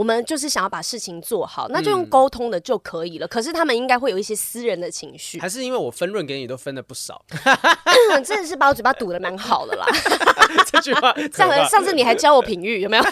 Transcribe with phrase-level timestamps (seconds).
[0.00, 3.26] 我们就是想要把事情做好，那就用沟通的就可以了。
[3.26, 7.22] 嗯、可是他们应该会有一些私人的情绪，还是因为我分润给你都分的不少，
[8.24, 9.84] 真的是把我嘴巴堵的蛮好的啦。
[10.72, 13.04] 这句话， 上上次你还教我品諭，有没有？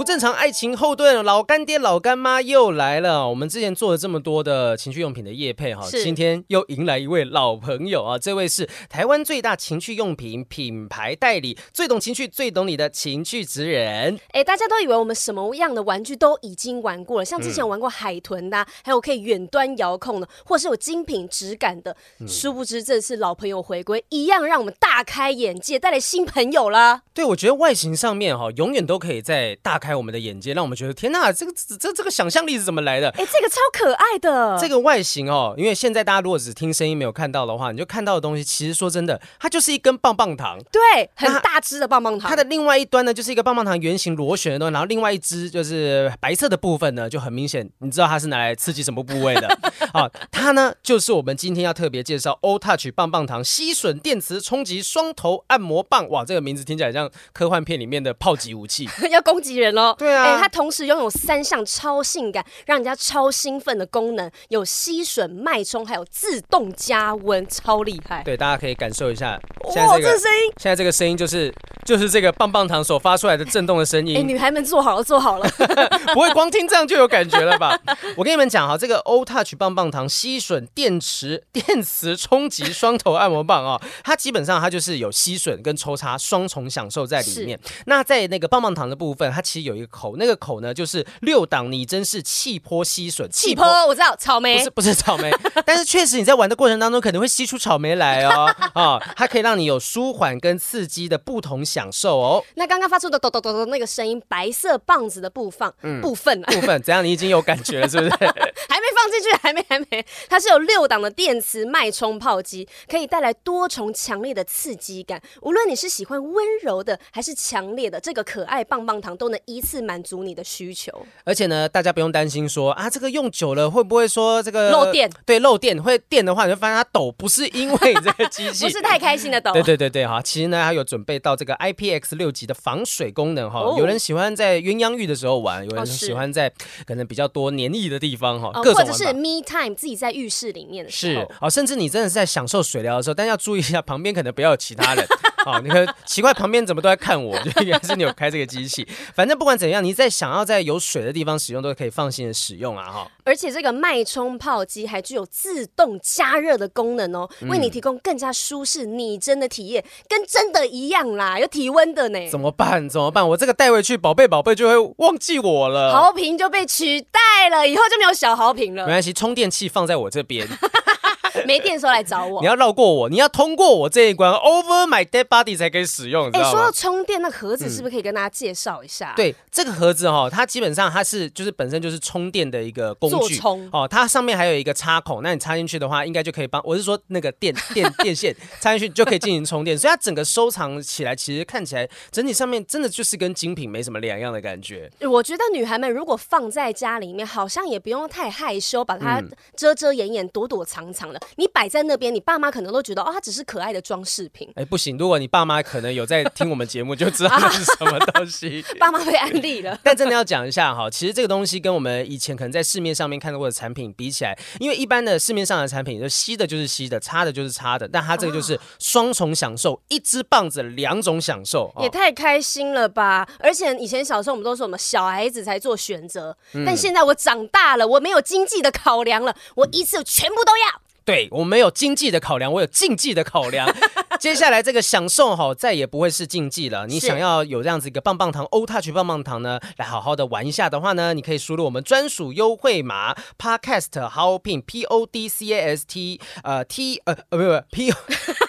[0.00, 3.28] 不正常爱情后盾，老干爹老干妈又来了。
[3.28, 8.18] 我们之前做了这么多的情趣用品的业配哈，今天又迎来一位老朋友啊！
[8.18, 14.18] 这位是台湾最大情趣用品品牌代理，最懂情趣、最懂你的情趣职人。
[14.30, 21.94] 哎，大家都以为我们什么样的玩具都已经玩过了，像之前玩过海豚的、啊，嗯、还有可以远端遥控的，或是有精品质感的。
[22.20, 27.02] 嗯、殊不知这次老朋友回归，一样让我们大开眼界，带来新朋友啦。
[27.12, 29.78] 对，我觉得外形上面哈，永远都可以在大。
[29.80, 33.08] 开我们的眼界，让我们觉得天呐，这个这这这个想象力是怎么来的？
[33.10, 42.28] 哎，这个超可爱的，这个外形哦，因为现在大家如果只听声音没有看到的话，你就看到的东西，其实说真的，它就是一根棒棒糖，对，很大只的棒棒糖。
[42.28, 49.48] 它的另外一端呢，就是一个棒棒糖圆形螺旋的东西，然后另外一只就是白色的部分呢，就很明显，你知道它是拿来刺激什么部位的
[49.92, 50.10] 啊？
[50.30, 56.08] 它呢，就是我们今天要特别介绍 O Touch 棒棒糖吸吮电磁冲击双头按摩棒。
[56.10, 59.94] 哇，这个名字听起来像科幻片里面的炮击武器， 要攻击人哦。
[59.98, 68.22] 对啊，哎，它同时拥有三项超性感、让人家超兴奋的功能，有吸吮、脉冲，还有自动加温，超厉害。
[68.22, 69.40] 对，大家可以感受一下。
[69.72, 70.52] 现在这个、哇，这声音！
[70.56, 71.52] 现在这个声音就是
[71.84, 74.16] 就是这个棒棒糖所发出来的震动的声音。
[74.18, 75.48] 哎，女孩们坐好了，坐好了，
[76.14, 77.78] 不会光听这样就有感觉了吧？
[78.16, 87.58] 我跟你们讲哈，这个 O Touch 棒棒糖吸吮电池电磁冲击双头按摩棒啊，它基本上它就是有吸吮跟抽插双重享受在里面。
[87.86, 93.26] 那在那个棒棒糖的部分，它其实有一个口，那个口呢就是六档你真是气波吸吮。
[93.28, 95.30] 气波我知道，草莓不是 不是草莓，
[95.64, 102.44] 但是确实你在玩的过程当中可能会吸出草莓来哦啊、哦， 它可以让你有舒缓跟刺激的不同享受哦。
[102.54, 107.04] 那刚刚发出的咚咚咚咚那个声音，白色棒子的部分，嗯、部分、啊、 部分怎样？
[107.04, 108.10] 你已经有感觉了是不是？
[108.10, 110.04] 还没放进去，还没还没。
[110.28, 115.20] 它是有六档的电磁脉冲炮击，可以带来多重强烈的刺激感。
[115.40, 121.06] 无论你是喜欢温柔的还是强烈的，这个可爱棒棒糖都能一次满足你的需求。
[121.24, 125.10] 而且呢，大家不用担心说啊，这个用久了会不会说这个漏电？
[125.24, 129.52] 对，漏电会电的话，你就发现它抖，不是因为这个机器，不是太开心的抖。
[129.52, 133.60] 对对对对哈，其实呢，它有准备到这个 IPX 六级的防水功能哈。
[133.60, 136.52] 哦、有人喜欢在鸳鸯浴的时候玩，有人喜欢在
[136.86, 141.22] 可能比较多黏腻的地方哈，哦、各种者是 me time 自己在浴室里面的时候。
[141.22, 145.06] 是哦，甚至你真的是在享受水疗的时候，但要注意一下旁边可能不要有其他人。
[145.44, 147.38] 好、哦，你看奇怪，旁边怎么都在看我？
[147.44, 148.86] 就应该是你有开这个机器。
[149.14, 152.90] 反正不管怎样，你在想要在有水的地方使用，都可以放心的使用啊！
[152.90, 153.10] 哈。
[153.30, 162.28] 而且这个脉冲炮机还具有自动加热的功能哦，为你提供更加舒适拟真的体验，跟真的一样啦，有体温的呢。
[162.28, 162.88] 怎么办？
[162.88, 163.28] 怎么办？
[163.28, 165.92] 我这个带回去，宝贝宝贝就会忘记我了。
[165.92, 168.84] 豪平就被取代了，以后就没有小豪平了。
[168.84, 170.48] 没关系，充电器放在我这边。
[171.46, 176.30] 没电的时候来找我，你要绕过我，你要通过我这一关，over my dead body 才可以使用。
[176.30, 179.12] 哎，说到充电，那盒子是不是可以跟大家介绍一下？
[179.16, 186.60] 对，这个盒子哈，它基本上它是就是本身就是充电的一个工具充哦，它上面还有一个插孔，那你插进去的话，应该就可以帮。
[186.64, 194.90] 我是说那个电 电电线插进去就可以进行充电，所以它整个收藏起来，其实看起来整体上面真的就是跟精品没什么两样的感觉。
[195.02, 199.22] 我觉得女孩们如果放在家里面，好像也不用太害羞，把它
[199.56, 202.10] 遮遮掩掩、躲躲藏藏的，你摆在那边。
[202.14, 204.50] 你爸妈可能都觉得哦，它只是可爱的装饰品。
[204.56, 208.64] 哎，不行，如果你爸妈可能有在听我们节目，就知道那 是什么东西。
[208.78, 209.78] 爸妈被安利了。
[209.84, 223.28] 但真的要讲一下哈，其实这个东西跟我们以前可能在市面上面看到过的产品比起来，因为一般的市面上的产品，就吸的就是吸的，擦的就是擦的，但它这个就是双重享受，一支棒子两种享受，也太开心了吧！
[223.38, 230.80] 而且以前小时候我们都说我们小孩子才做选择，嗯、但现在我长大了，我没有经济的考量了，我一次全部都要。
[231.04, 233.68] 对，我没有经济的考量，我有竞技的考量。
[234.20, 236.86] 接下来这个享受哈，再也不会是竞技了。
[236.86, 247.62] 你想要有这样子一个棒棒糖 O Touch 棒棒糖呢，来好好的玩一下的话呢，你可以输入我们专属优惠码 Podcast 豪品 P O D C A S T 呃 T 呃呃不不
[247.70, 247.90] P，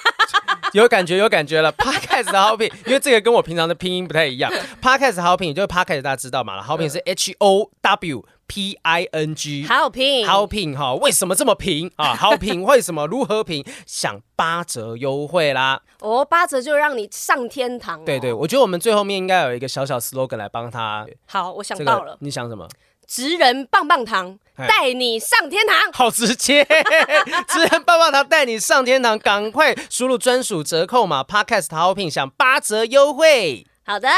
[0.74, 4.51] 有感觉有感觉了 Podcast 豪品，因为这个跟我平常的拼音不太一样。
[4.81, 8.25] Podcast 豪品就是 Podcast 大家知道嘛，豪品是 H O W。
[8.51, 12.13] P I N G 好评好评哈，为什么这么评啊？
[12.19, 13.65] 好评为什么如何评？
[13.86, 15.81] 享八折优惠啦！
[16.01, 18.03] 哦，八折就让你上天堂，哦。
[18.06, 21.07] 对对，我觉得我们最后面应该有一个小小 slogan 来帮他。
[21.27, 22.68] 好，我想到了，你想什么？
[23.07, 24.38] 职人棒棒糖
[24.68, 26.65] 带你上天堂，好直接！
[27.47, 33.65] 职人棒棒糖带你上天堂，赶快输入专属折扣码 Podcast 淘好品享八折优惠。
[33.86, 34.09] 好的。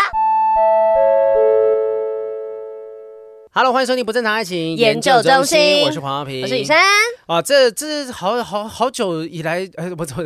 [3.55, 6.75] Hello，欢迎收听不正常爱情研究中心，我是黄浩平，我是雨珊。
[7.27, 10.23] 啊，这这是好好好久以来， 哎，我怎么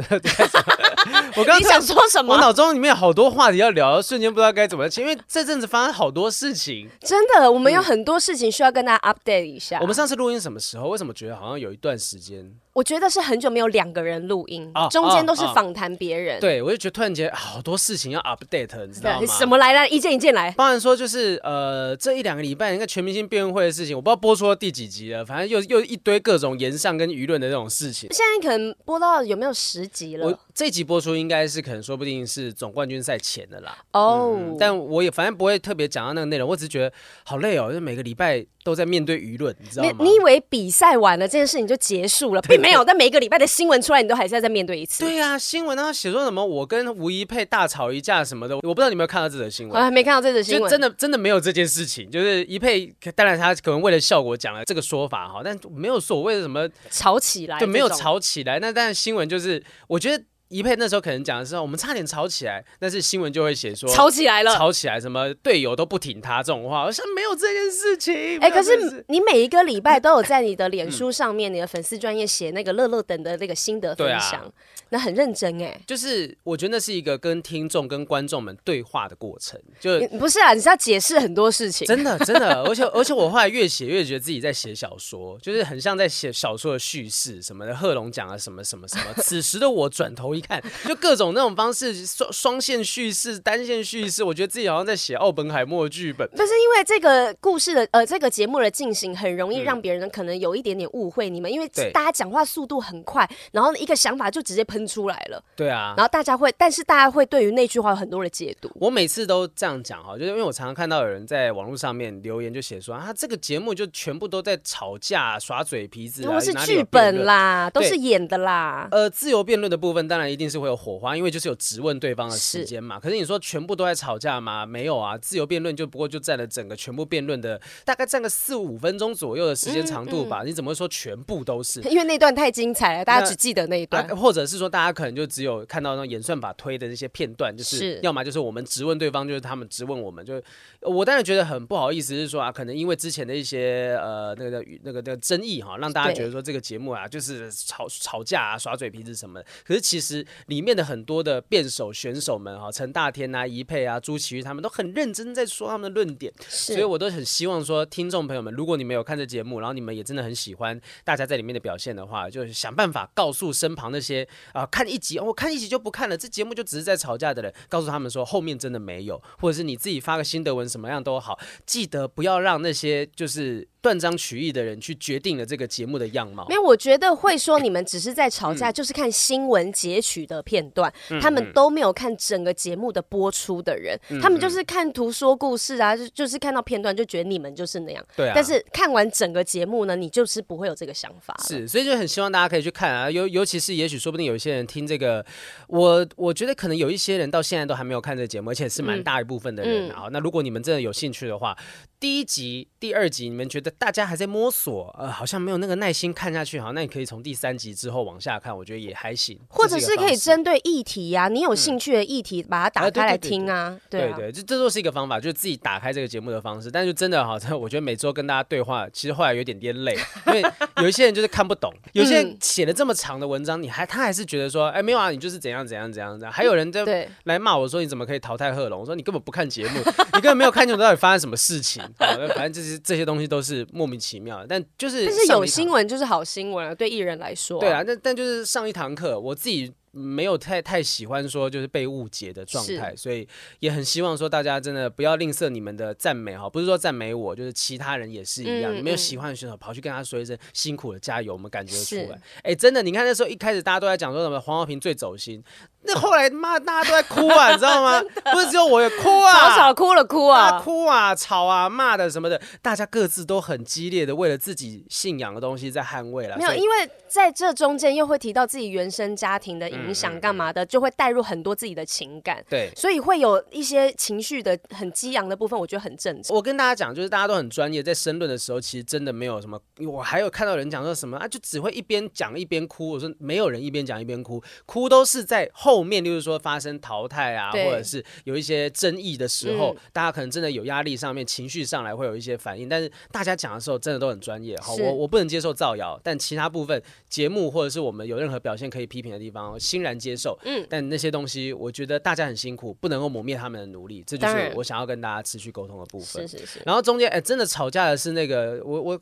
[1.35, 2.35] 我刚刚想说什么？
[2.35, 6.89] 我脑中里面有好多话题要聊，瞬间不知道该怎么讲，因为这阵子发生好多事情。
[7.01, 9.77] 真的，我们有很多事情需要跟大家 update 一下。
[9.79, 10.87] 嗯、我们上次录音什么时候？
[10.87, 12.49] 为什么觉得好像有一段时间？
[12.77, 16.39] 我觉得是很久没有两个人录音，哦、中间都是访谈别人。
[16.39, 19.25] 对，我就觉得突然间好多事情要 update，你知道吗？
[19.25, 19.89] 什么来了？
[19.89, 20.51] 一件一件来。
[20.51, 28.11] 当然说就是呃，这一两个礼拜，那个全明星辩论会的事情，我不知道播出到第几集了，反正又又一堆各种言上跟舆论的这种事情。
[28.13, 30.27] 现在可能播到有没有十集了？
[30.27, 33.75] 我这一集播出应该是可能说不定是总冠军赛前的啦。
[33.93, 34.37] 哦、oh.
[34.37, 36.93] 嗯，但我也反正不会特别讲到那个内容，我只是觉得
[37.23, 39.97] 好累哦，就每个礼拜都在面对舆论，你知道吗？
[39.99, 42.85] 你以为比赛完了这件事情就结束了，并没有。
[42.85, 43.47] 但每个礼拜的。
[43.47, 45.03] 新闻出来，你都还是要再面对一次。
[45.03, 46.45] 对、啊，新闻他写说什么？
[46.45, 49.75] 我跟吴一佩大吵一架什么的，我不知道你有没有看到这则新闻。
[49.75, 52.11] 我还没看到这则新闻，真的真的没有这件事情。
[52.11, 58.59] 就是一佩，当然他可能为了效果讲了这个说法哈，但没有所谓的什么吵起来，对，没有吵起来。
[58.59, 60.23] 那但是新闻就是，我觉得。
[60.49, 68.13] 怡佩那时候可能讲的时候，我们差点吵起来，但是新闻就会写说吵起来了，吵起来，什么队友都不挺他这种话，好像没有这件事情。
[68.39, 74.51] 哎、欸，可是你每一个礼拜都有在你的脸书上面，嗯、你的粉丝专业写那个乐乐等的那个心得分享，啊、
[74.89, 75.79] 那很认真哎。
[75.87, 87.77] 就是我觉得那是一个跟听众跟观众们对话的过程，就不是啊，你是要解释很多事情，真的 真的，而且而且我后来越写越觉得自己在写小说，就是很像在写小说的叙事什么的。
[87.77, 91.17] 贺龙讲了什么什么什么，此时的我转头一看，就各。
[91.17, 96.29] 种那种方式双双线叙事、单线叙事，我觉得自己好像在写奥本海默剧本。
[96.29, 105.43] 不是因为这个故事的呃，这个节目的进行很容易让别人可能有一点点误会你们，因为大家讲话速度很快，然后一个想法就直接喷出来了。
[105.55, 108.69] 对啊，然后大家会，但是大家会对于那句话有很多的解读。
[108.75, 118.87] 我每次都这样讲哈，就是因为我常常看到有人在网络上面留言，就写说啊，这个节目就全部都在吵架、耍嘴皮子，都是剧本啦，都是演的啦。
[118.91, 121.15] 呃，自由辩论的部分当然一定是会有火花。
[121.15, 124.65] 因为就是有质问对方的时间嘛，是，可是你说全部都在吵架吗？
[124.65, 130.43] 没有啊，自由辩论就不过就占了整个全部辩论的大概占个四五分钟左右的时间长度吧。
[130.43, 131.81] 嗯嗯、你怎么会说全部都是？
[131.81, 140.41] 因为那段太精彩了，大家只记得那一段，啊、或者是说大家可能就只有看到那种演算法推的那些片段，就是要么就是我们质问对方，就是他们质问我们，就
[140.81, 149.45] 我当然觉得很不好意思，是说啊，可能因为之前的一些呃那个那个那个争议哈，让大家觉得说这个节目啊就是吵吵架啊耍嘴皮子什么的。
[149.65, 151.43] 可是其实里面的很多的。
[151.49, 173.67] 辩手选手们哈，陈大天啊、怡佩啊、朱琦玉他们都很认真在说他们的论点，所以我都很希望说，听众朋友们，如果你们有看这节目，然后你们也真的很喜欢大家在里面的表现的话，就是想办法告诉身旁那些啊、呃、看一集我、哦、看一集就不看了，这节目就只是在吵架的人，告诉他们说后面真的没有，或者是你自己发个心得文什么样都好，记得不要让那些就是。
[173.87, 176.45] 断章取义的人去决定了这个节目的样貌。
[176.49, 188.05] 没有，我觉得会说你们只是在吵架，就是看新闻截取的片段，嗯、他们都没有看整个节目的播出的人，嗯、他们就是看图说故事啊，就就是看到片段就觉得你们就是那样。
[188.17, 188.33] 对啊。
[188.35, 191.33] 但是看完整个节目呢，你就是不会有这个想法。
[191.47, 195.25] 是，所以就很希望大家可以去看啊，尤尤其是也许说不定有一些人听这个，
[195.67, 200.09] 我我觉得可能有一些人到现在都还没有看这个节目，而且是蛮大一部分的人啊。
[200.11, 201.57] 那如果你们真的有兴趣的话，
[201.99, 209.39] 第一集、第二集，你们觉得大家还在摸索，呃，好像没有那个耐心看下去，好，那你可以从第三集之后往下看，我觉得也还行。
[209.47, 213.69] 或者是可以针对议题呀、啊，你有兴趣的议题，把它打开来听啊。
[213.69, 216.71] 嗯、对，对，这这都是一个方法，就是自己打开这个节目的方式。
[216.71, 219.95] 但是真的哈，我觉得每周跟大家对话，其实后来有点点累，
[220.27, 220.43] 因为
[220.77, 226.31] 有一些人就是看不懂，有些人写了这么长的文章，你还他还是觉得说，哎，没有啊，你就是怎样怎样怎样怎样。
[226.31, 228.79] 还有人在来骂我说，你怎么可以淘汰贺龙？
[228.79, 229.79] 我说你根本不看节目，
[230.13, 231.83] 你根本没有看清楚到底发生什么事情。
[231.97, 237.59] 反正这些这些东西都是莫名其妙的，但就是但是有新闻就是好新闻啊，对艺人来说。
[237.59, 239.73] 对啊，但但就是上一堂课，我自己。
[239.97, 243.27] 没有太太喜欢说就是被误解的状态，所以
[243.59, 248.73] 也很希望说大家真的不要吝啬你们的赞美哈，不是说赞美我，就是其他人也是一样。
[248.73, 252.19] 嗯、你没有喜欢的选手跑去跟他说一声辛苦了，加油，我们感觉出来。
[252.43, 255.43] 哎，真的，你看那时候一开始大家都在讲说什么黄浩平最走心，
[255.81, 258.01] 那后来妈大家都在哭啊， 你知道吗？
[258.31, 266.37] 不是只有我有哭啊，吵吵哭了哭啊，哭啊，吵啊，骂的什么的，大家各自都很激烈的为了自己信仰的东西在捍卫了。
[266.37, 272.43] 没有，因为在这中间又会提到自己原生家庭的影响，干嘛的，就会带入很多自己的情感。
[272.49, 276.35] 对，所以会有一些情绪的很激昂的部分，我觉得很正常。
[276.35, 279.59] 我跟大家讲，就是大家都很专业，在申论的时候，其实真的没有什么。
[279.79, 282.89] 我还有看到人讲说什么啊，就只会一边讲一边哭。
[282.91, 292.67] 我说没有人一边讲一边哭，哭都是在后面，例如说发生淘汰啊，或者是有一些争议的时候，嗯、大家可能真的有压力，上面情绪上来会有一些反应。
[292.67, 294.57] 但是大家讲的时候，真的都很专业。
[294.59, 300.37] 好，我我不能接受造谣，但其他部分节目或者是我们有任何表现可以批评的地方，欣然接受。
[300.43, 304.03] 嗯，但那些东西，我觉得大家很辛苦，不能够磨灭他们的努力。
[304.07, 306.27] 这就是我想要跟大家持续沟通的部分。
[306.27, 306.59] 是是是。
[306.65, 308.99] 然后中间，哎，真的吵架的是那个，我我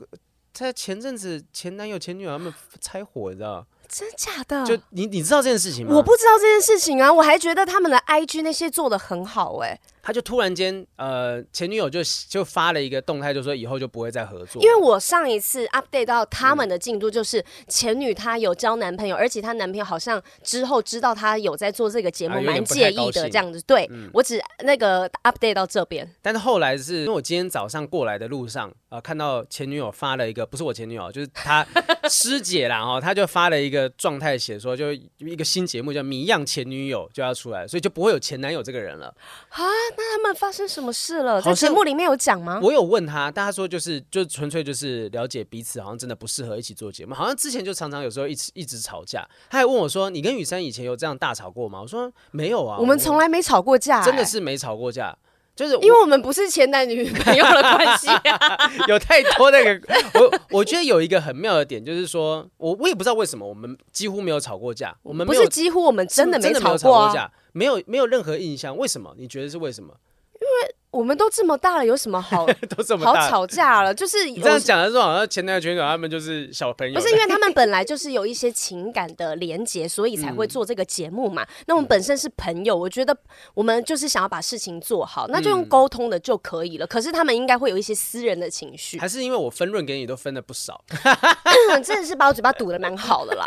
[0.53, 3.67] 在前阵子前男友前女友他们拆伙，你知道吗？
[3.97, 4.65] 真假的？
[4.65, 5.95] 就你你知道这件事情吗？
[5.95, 9.79] 我不知道这件事情啊，我还觉得他们的 IG 那些做的很好哎、欸。
[10.03, 11.99] 他就突然间，呃，前女友就
[12.29, 14.61] 就发了一个动态，就说以后就不会再合作。
[14.61, 23.59] 因为我上一次 update 到他们的进度，就是前女她有交男朋友，嗯、而且她男朋友好像之后知道她有在做这个节目，蛮、啊、介意的这样子。
[23.63, 26.07] 对、嗯、我只那个 update 到这边。
[26.21, 31.65] 但是后来是因为我今天早上过来的路上，呃，看到前女友发了一个，不是我前女友，就是她
[32.07, 39.07] 师姐啦， 哦，她就发了一个状态，写说就一个新节目叫《谜样前女友》就要出来，所以就不会有前男友这个人了
[39.49, 39.63] 啊。
[39.97, 41.41] 那他们发生什么事了？
[41.41, 42.59] 在节目里面有讲吗？
[42.61, 47.13] 我有问他，但他说就是就纯粹就是了解彼此，好像真的不适合一起做节目。
[47.13, 49.27] 好像之前就常常有时候一直一直吵架。
[49.49, 55.15] 他还问我说：“你跟雨珊以前有这样大吵过吗？”我说：“没有啊，我们从来没吵过架，真的是没吵过架。”
[55.55, 59.81] 就是因为我们不是前男女朋友的关系啊， 有太多那个
[60.13, 69.15] 我我觉得有一个很妙的点，就是说我我也不知道为什么我们几乎没有吵过架，我们不是几乎我们真的没吵过架，没有没有任何印象，为什么？
[69.17, 69.93] 你觉得是为什么？
[70.33, 70.75] 因为。
[70.95, 73.93] 我们都这么大了，有什么好 都这么大好吵架了？
[73.93, 76.93] 就是你这样讲的时候，好像前男友、前女友他们就是小朋友。
[76.95, 81.43] 不是因为他们本来就是有一些情感的连结，所以才会做这个节目嘛。
[81.43, 83.15] 嗯、那我们本身是朋友，我觉得
[83.53, 86.85] 我们就是想要把事情做好，那就用沟通的就可以了。
[86.85, 90.81] 嗯、可是他们应该会有一些私人的情绪，还是因为我分润给你都分了不少？
[91.83, 93.45] 真的是把我嘴巴堵得蛮好的啦。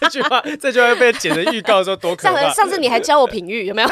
[0.00, 2.40] 这句话，这句话被剪成预告的时候多可怕。
[2.40, 3.88] 上上次你还教我品諭，有没有？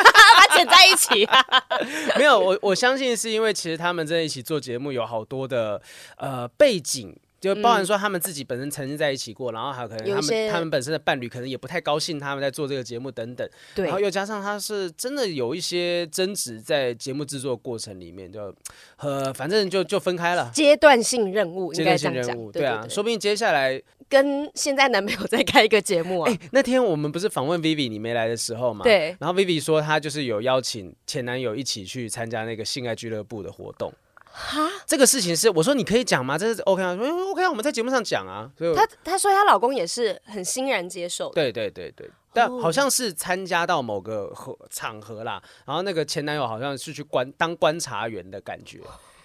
[0.54, 1.28] 剪在一起？
[2.18, 5.80] 没有，我我相信是因为其实他们在一起做节目有好多的
[6.16, 7.16] 呃背景。
[7.42, 18.54] 就包含说他们自己本身曾经在一起过，嗯、然后还有可能他们他们本身的伴侣可能也不太高兴他们在做这个节目等等，对，然后又加上他是真的有一些争执在节目制作过程里面，就
[18.98, 20.48] 呃反正就就分开了。
[20.54, 26.30] 阶段性任务，阶段性任务，对啊，说不定接下来跟现在男朋友再开一个节目啊。
[26.30, 28.84] 哎，那天我们不是访问 Vivi 你没来的时候嘛？
[28.84, 33.92] 对，然后 Vivi 说她就是有邀请前男友一起去参加那个性爱俱乐部的活动。
[34.32, 36.38] 哈，这个事情是我说你可以讲吗？
[36.38, 38.50] 这是 OK 啊，说 OK 啊，我们在节目上讲啊。
[38.56, 41.30] 所以她她说她老公也是很欣然接受。
[41.30, 48.80] 对对对对，但好像是参加到某个合场合啦，然后那个前男友好像是去观当观察员的感觉。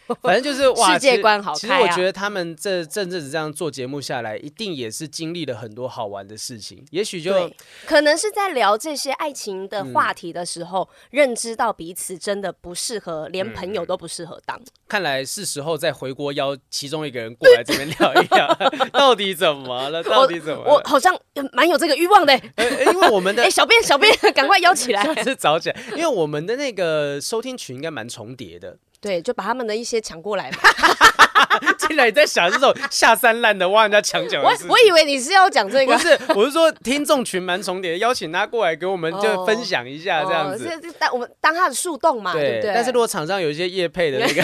[0.22, 1.60] 反正就是哇，世界观好开啊。
[1.60, 6.86] 其实我觉得他们这阵子这样做节目下来，一定也是经历了很多好玩的事情。
[6.92, 7.52] 也许就
[7.86, 14.60] 可能是在聊这些爱情的话题的时候，嗯、认知到彼此真的不适合，连朋友都不适合当。
[14.88, 18.48] 看来是时候再回锅邀其中一个人过来这边聊一聊，
[18.94, 20.02] 到底怎么了？
[20.04, 20.70] 到底怎么了？
[20.70, 21.14] 我，我好像
[21.52, 28.78] 蛮有这个欲望的、欸，因为我们的 哎、欸，小编小编，赶快邀起来，是早起来，因为我们的那个收听群应该蛮重叠的。
[29.00, 30.58] 对，就把他们的一些抢过来嘛。
[31.77, 34.41] 竟然你在想这种下三滥的挖人家墙角？
[34.41, 40.70] 我我以为你是要讲这个，不是，我是说听众群蛮重叠，邀请他过来给我们就分享一下这样子。
[41.00, 42.74] 当、我们当他的树洞嘛，对，对不对？
[42.74, 44.44] 但是如果场上有一些业配的那个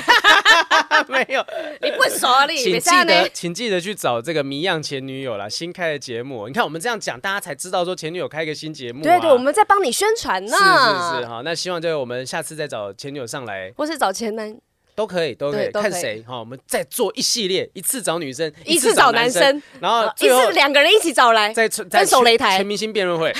[1.08, 1.46] 没有，
[1.82, 6.48] 你不熟啊，你请记得请记得去找这个谜样前女友啦，新开的节目。
[6.48, 9.04] 你看我们这样讲，大家才知道说前女友开一个新节目、啊。
[9.04, 10.56] 对对，我们在帮你宣传呢。
[10.56, 14.56] 是是是，好，那希望就我们下次再找前女友上来，或是找前男。
[14.96, 16.40] 都可以，都可以看谁哈。
[16.40, 23.34] 我们再做一系列，一次找女生，一次找男生，然后一次两个人一起找来，再分手擂台，全明星辩论会，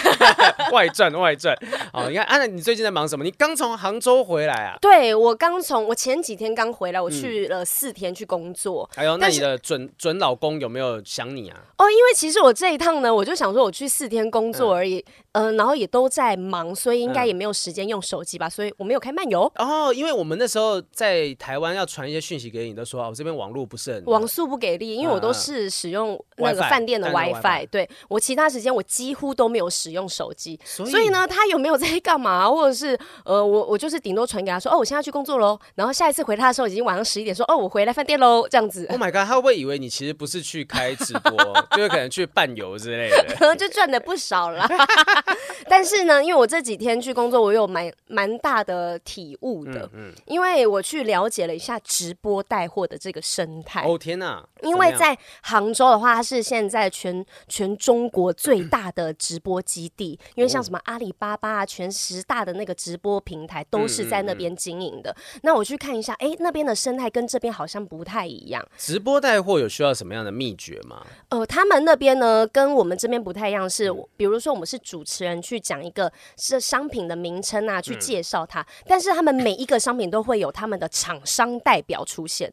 [0.72, 1.56] 外 传外传。
[1.92, 3.24] 哦，你看安娜，你最近在忙什么？
[3.24, 4.78] 你刚从杭州回来啊？
[4.82, 8.90] 对，我刚从，我前几天刚回来，我去了四天去工作。
[8.96, 11.58] 还有，那你的准准老公有没有想你啊？
[11.78, 19.52] 哦，因为其实我这一趟呢，我就想说我去四天工作而已，嗯，然后也都在忙，所以应该也没有时间用手机吧，所以我没有开漫游。
[19.56, 21.34] 哦，因为我们那时候在。
[21.40, 38.86] 台湾要传一些讯息给你，都说我这边网络不是很网速不给力，因为我都是使用那个饭店的 WiFi，, WiFi 对我其他时间我几乎都没有使用手机，所以，所以呢，他有没有在干嘛，或者是呃，我我就是顶多传给他说，哦，我现在要去工作喽，然后下一次回他的时候已经晚上十一点，说，哦，我回来饭店喽，这样子。
[38.90, 41.32] Oh my god，他会不会以为你其实不是去开直播，
[41.76, 44.68] 就是可能去伴游之类的，可 能就赚的不少了。
[45.70, 53.84] 但是呢，因为我这几天去工作，我有蛮蛮大的体悟的，嗯，嗯，因为我去了解了一下直播带货的这个生态。
[53.84, 54.44] 哦天哪！
[54.62, 65.16] 因为在杭州的话，它是现在全全中国最大的直播基地，嗯， 因为像什么阿里巴巴啊，全十大的那个直播平台都是在那边经营的。
[65.42, 68.66] 那我去看一下，哎，那边的生态跟这边好像不太一样。
[68.78, 71.06] 直播带货有需要什么样的秘诀吗？
[71.30, 82.52] 呃，他们那边呢，跟我们这边不太一样是，是比如说我们是主持人去讲一个是商品的名称啊，去介绍它，嗯，但是他们每一个商品都会有他们的厂商代表出现。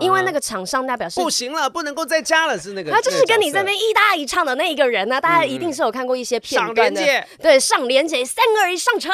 [0.00, 9.10] 因为那个厂商代表是不行了，不能够再加了，是那个，他就是跟你这边一搭一唱的那一个人呢，啊，大家一定是有看过一些片段的，嗯，对，上连结三二一上车，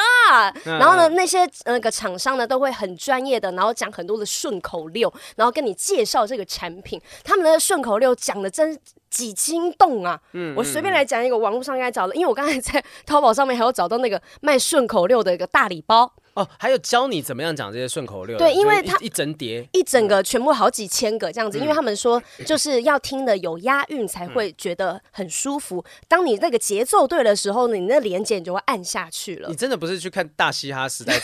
[0.65, 8.79] 嗯，然后呢，那些那个厂商呢都会很专业的，然后讲很多的顺口溜，然后跟你介绍这个产品，他们的顺口溜讲的真。
[9.09, 10.19] 几惊动啊！
[10.33, 16.13] 嗯，我随便来讲一个，网络上应该找的，因为我刚才在淘宝上面还有找到那个卖顺口溜的一个大礼包。
[16.39, 18.37] 哦，还有教你怎么样讲这些顺口溜。
[18.37, 25.79] 对，因为它一整叠，一整个全部好几千个这样子，嗯，因为他们说就是要听的有押韵才会觉得很舒服。
[25.79, 29.49] 嗯，当你那个节奏对的时候呢，你那连接你就会按下去了。
[29.49, 31.19] 你真的不是去看大嘻哈时代，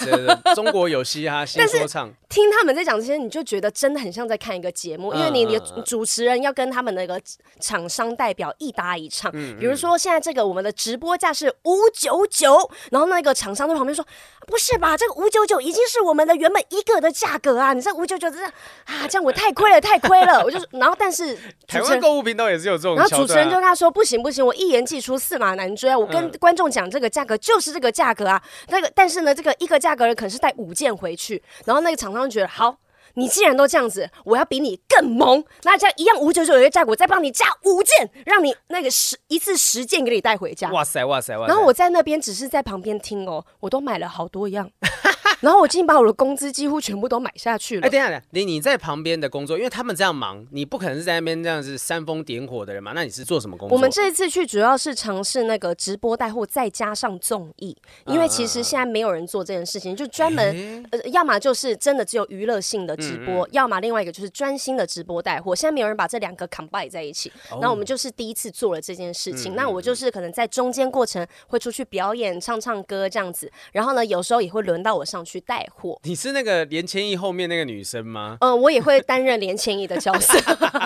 [0.53, 7.21] 中国有嘻哈 新说唱，听他们在讲这些，你就觉得真的很像在看一个节目，嗯，因为你的主持人要跟他们那个
[7.59, 9.31] 厂商代表一搭一唱。
[9.33, 14.05] 嗯，比如说现在这个我们的直播价是五九九，然后那个厂商在旁边说
[14.45, 17.71] ：“不是吧，这个五九九已经。”是我们的原本一个的价格啊！
[17.71, 18.51] 你这五九九这样
[18.85, 20.41] 啊，这样我太亏了，太亏了！
[20.43, 21.37] 我就然后，但是
[21.67, 25.97] 台湾购物频道也是有这种，然后主持人就跟他说：“不行不行，我一言既出，驷马难追啊！
[25.97, 28.41] 我跟观众讲这个价格就是这个价格啊！
[28.69, 32.75] 那个但是呢，这个一个价格可能是带五件回去，然后那个厂商觉得好。”
[33.15, 35.43] 你既然都这样子，我要比你更萌。
[35.63, 40.69] 那这样一样五九九的价格，我再帮你加五件，让你那个十一次十件给你带回家。
[40.71, 41.47] 哇塞哇塞哇塞！
[41.47, 44.69] 然后我在那边只是在旁边听哦，我都买了好多样。
[45.45, 47.85] 然后我今天把我的工资几乎全部都买下去了。
[47.85, 52.93] 哎，等一下，你你在旁边的工作，因为他们这样忙，你不可能是在那边这样子煽风点火的人嘛？
[52.95, 53.75] 那你是做什么工作？
[53.75, 65.55] 我们这一次去主要是尝试那个直播带货，再加上综艺，因为其实现在没有人做这件事情，就专门呃，要么就是真的只有娱乐性的直播，嗯嗯要么另外一个就是专心的直播带货。
[65.55, 67.31] 现在没有人把这两个 combine 在一起，
[67.61, 69.53] 那、哦、我们就是第一次做了这件事情。
[69.53, 75.99] 嗯、那我就是可能在中间过程会出去表演、唱唱歌这样子，然后呢，有时候也会轮到我上去带货。
[76.03, 78.37] 你是那个连千亿后面那个女生吗？
[78.41, 80.37] 嗯、呃，我也会担任连千亿的角色，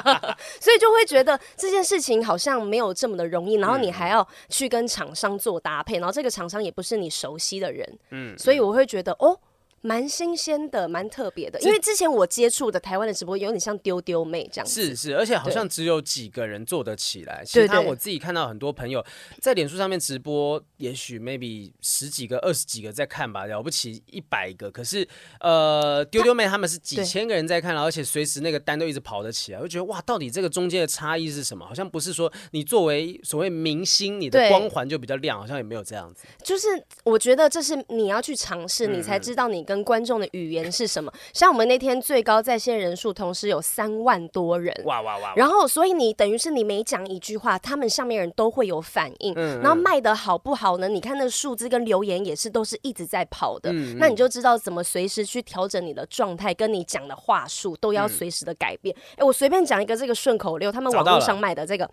[0.59, 3.55] 所以就会觉得这件事情好像没有这么的容易。
[3.55, 9.39] 然后你还要去跟厂商做搭配，然后这个厂商也不是你熟悉的人，嗯，所以我会觉得哦。
[9.81, 17.43] 蛮新鲜的，蛮特别的，因为之前我接触的台湾的直播有点像丢丢妹这样子，是是，而且好像只有几个人做得起来。
[17.45, 19.03] 其他我自己看到很多朋友
[19.39, 24.69] 在脸书上面直播，也许 maybe 十几个、二十几个在看吧，了不起一百个。
[24.69, 25.07] 可是
[25.39, 31.65] 呃，丢丢妹他们是几千个人在看，而且随时那个单都一直跑得起来，我就觉得哇，到底这个中间的差异是什么？
[31.65, 36.25] 好像不是说你作为所谓明星，你的光环就比较亮，好像也没有这样子。
[36.43, 36.67] 就是
[37.05, 39.68] 我觉得这是你要去尝试，你才知道你。
[39.69, 41.13] 跟观众的语言是什么？
[41.31, 45.33] 像我们那天最高在线人数，同时有三万多人，哇哇哇！
[45.35, 49.31] 然后，所以你等于是你每讲一句话，他们上面人都会有反应。
[49.35, 50.87] 嗯，然后卖的好不好呢？
[50.87, 53.71] 你看那个数字跟留言也是都是一直在跑的。
[53.71, 58.95] 嗯，那你就知道怎么随时去调整你的状态，跟你讲的话术都要随时的改变。
[59.11, 61.87] 哎、嗯，我随便讲一个这个顺口溜，他们网络上卖的这个。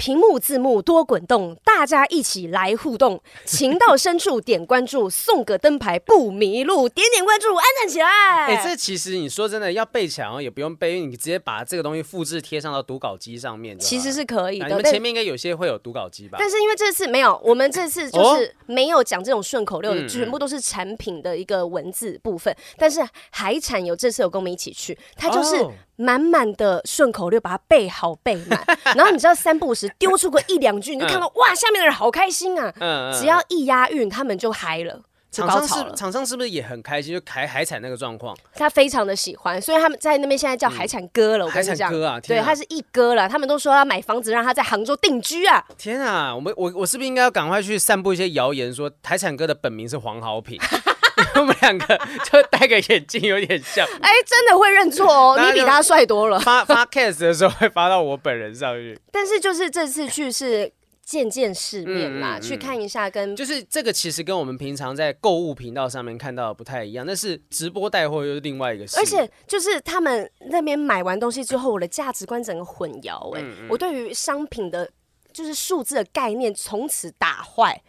[0.00, 3.20] 屏幕字幕多滚动，大家一起来互动。
[3.44, 6.88] 情到深处点关注，送个灯牌不迷路。
[6.88, 8.06] 点点关注，安赞起来。
[8.06, 14.68] 哎、欸，这其实你说真的要背起来，也不用背，因为你直接把这个东西复制贴上到读稿机上面，其实是可以的。
[14.68, 16.38] 你们前面应该有些会有读稿机吧？
[16.40, 22.50] 但是因为这次没有，我们这次就是没有讲这种顺口溜的、哦，全部都是产品的一个文字部分。
[22.54, 25.62] 嗯、但是海产有这次有跟我们一起去，他就是。
[26.00, 28.58] 哦满满的顺口溜，把它背好背满，
[28.96, 32.72] 然后你知道三不五时丢出个一两句，你就看到、嗯、哇，下面的人好开心啊！
[32.80, 35.94] 嗯嗯、只要一押韵，他们就嗨了，就高潮了。
[35.94, 37.12] 厂商是不是也很开心？
[37.14, 41.44] 就海海产那个状况，他非常的喜欢，所以他们在那边现在叫海产哥了。
[41.44, 43.28] 嗯、我跟你讲，海产哥啊，对，他是一哥了。
[43.28, 45.62] 他们都说要买房子让他在杭州定居啊！
[45.76, 50.58] 天啊，我们我我是不是应该要赶快去散布一些谣言，说海产哥的本名是黄豪平？
[51.40, 53.86] 我们两个就戴个眼镜有点像。
[54.00, 56.38] 哎，真的会认错哦，你比他帅多了。
[56.40, 58.98] 发发 case 的时候会发到我本人上去。
[59.12, 60.72] 但是就是这次去是。
[61.02, 68.96] 见见世面啦，嗯嗯嗯，去看一下跟，跟就是这个其实跟我们平常在购物频道上面看到的不太一样，但是直播带货又是另外一个事。
[68.96, 74.88] 而且就是他们那边买完东西之后，我的价值观整个混淆哎、我对于商品的，
[75.32, 77.80] 就是数字的概念从此打坏。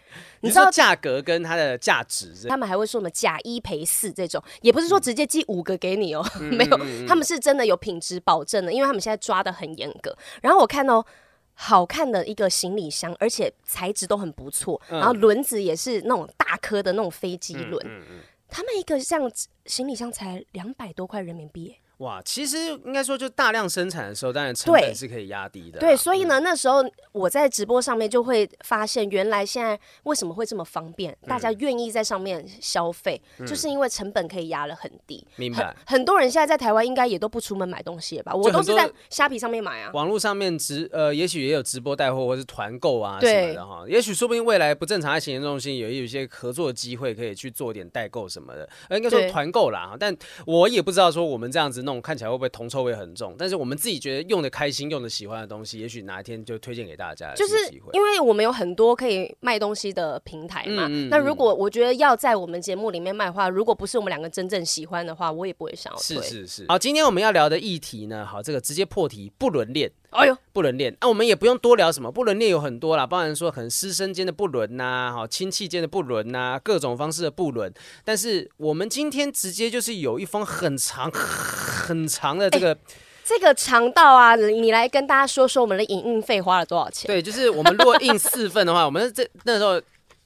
[0.41, 6.77] 你知道价格跟它的价值，他们还会说什么假一赔四这种，也不是说直接寄五个给你哦、喔，嗯、没有，
[7.07, 10.15] 他们是真的有品质保证的，因为他们现在抓的很严格。
[10.41, 11.05] 然后我看到。
[11.53, 19.31] 好看的一个行李箱，而且材质都很不错，嗯、然后轮子也是那种大颗的那种飞机轮，嗯嗯嗯、他们一个这样
[19.65, 21.75] 行李箱才两百多块人民币。
[22.01, 25.79] 哇，其实应该说，就大量生产的时候，当然成本是可以压低的。
[25.79, 35.25] 对，所以呢，嗯、那时候我在直播上面就会发现，原来现在为什么会这么方便，嗯、大家愿意在上面消费，嗯、就是因为成本可以压得很低。
[35.35, 36.01] 明白很。
[36.01, 38.33] 很多人现在在台湾应该也都不出门买东西了吧？
[38.33, 39.91] 我都是在虾皮上面买啊。
[39.93, 43.83] 网络上面直呃，也许也有直播带货或是团购啊什么的哈。
[43.87, 48.67] 也许说不定未来不正常爱情研究中心有有一些合作机会，可以去做点代购什么的。
[48.89, 49.89] 呃，应该说团购啦。
[49.91, 52.71] 对但我也不知道说我们这样子弄看起来会不会铜。
[52.71, 57.33] 臭味很重，但是我们自己觉得用的开心、用的喜欢的东西，也许哪一天就推荐给大家。
[57.33, 57.53] 就是
[57.91, 60.87] 因为我们有很多可以卖东西的平台嘛。
[60.87, 66.21] 嗯嗯嗯、那如果我觉得要在我们节目里面卖的话，如果不是我们两个真正喜欢的话，我也不会想要推。
[66.21, 66.65] 是是是。
[66.69, 69.91] 好，今天我们要聊的议题呢，好，这个直接破题，不伦恋。
[70.11, 77.73] 哎呦，不伦恋，那、啊、我们也不用多聊什么，不伦恋有很多啦，包含说可能师生间的不伦呐、啊，好亲戚间的不伦呐、啊，各种方式的不伦。
[78.03, 82.73] 但是我们今天直接就是有一封很长很长的这个。
[82.73, 82.77] 欸
[83.23, 87.07] 这个长道啊，你来跟大家说说我们的影印费花了多少钱？
[87.07, 89.81] 对，就是我们如果印四份的话，我们这那时候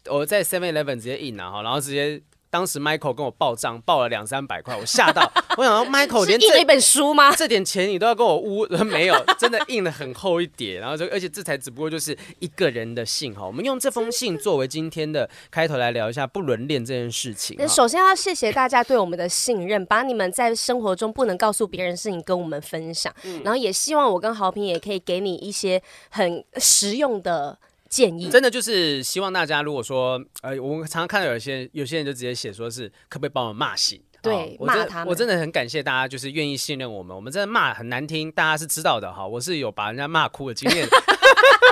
[0.07, 2.19] 我在 Seven Eleven 直接印了哈，然后直接。
[2.55, 5.29] 当时 Michael 跟我报账，报了两三百块，我吓到。
[5.57, 7.35] 我想说，Michael 连这印了一本书吗？
[7.35, 8.65] 这点钱你都要跟我污？
[8.85, 10.79] 没有，真的印了很厚一叠。
[10.79, 13.45] 然后就，而且这才只不过就是一个人的信哈。
[13.45, 17.57] 我们用这封信作为今天的开头来聊一下不伦恋这件事情。
[17.67, 23.13] 首先要谢谢大家对我们的信任，把你们在生活中不能告诉别人的事情跟我们分享。
[23.23, 27.59] 嗯、然后也希望我跟豪平也可以给你一些很实用的。
[27.95, 33.97] 建议真的就是希望大家，如果说呃，我们常常看到有些有些人就直接写说是可不可以帮我骂醒？
[34.21, 35.07] 对，骂他们。
[35.07, 37.15] 我真的很感谢大家，就是愿意信任我们。
[37.15, 39.25] 我们真的骂很难听，大家是知道的哈。
[39.25, 40.85] 我是有把人家骂哭的经验。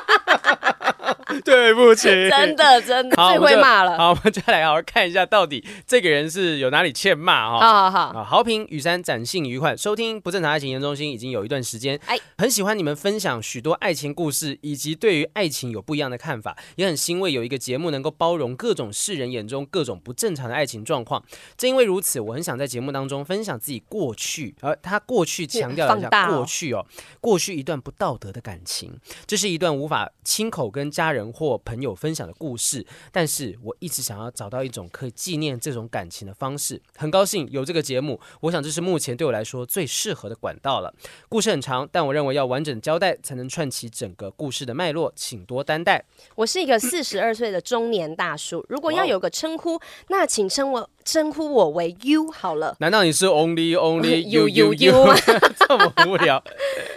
[1.46, 3.98] 对不起，真的真的最会骂了。
[3.98, 7.60] 好，我们就来好好看一下，到底这个人是有哪里欠骂哈。
[7.60, 21.24] 好好好，好评雨山展信愉快，收听不正常爱情研究中心已经有一段时间，哎，很喜欢你们分享许多爱情故事，以及对于爱情有不一样的看法，也很欣慰有一个节目能够包容各种世人眼中各种不正常的爱情状况。
[21.58, 26.86] 正因为如此，我很想在节目当中分享自己过去，而他过去强调一下过去哦，
[27.20, 36.82] 过去一段不道德的感情，这是一段无法亲口跟家人或朋友分享的故事，但是我一直想要找到一种可以纪念这种感情的方式。
[36.98, 40.94] 很高兴有这个节目，我想这是目前对我来说最适合的管道了。
[41.30, 46.04] 故事很长，但我认为要完整交代才能串起整个故事的脉络，请多担待。
[46.36, 50.90] 我是一个四十二岁的中年大叔，如果要有个称呼，那请称我。
[51.06, 52.78] 称呼我为 You 好了。
[52.80, 55.14] 难道你是 Only Only You You You 吗？
[55.60, 56.42] 这么无聊。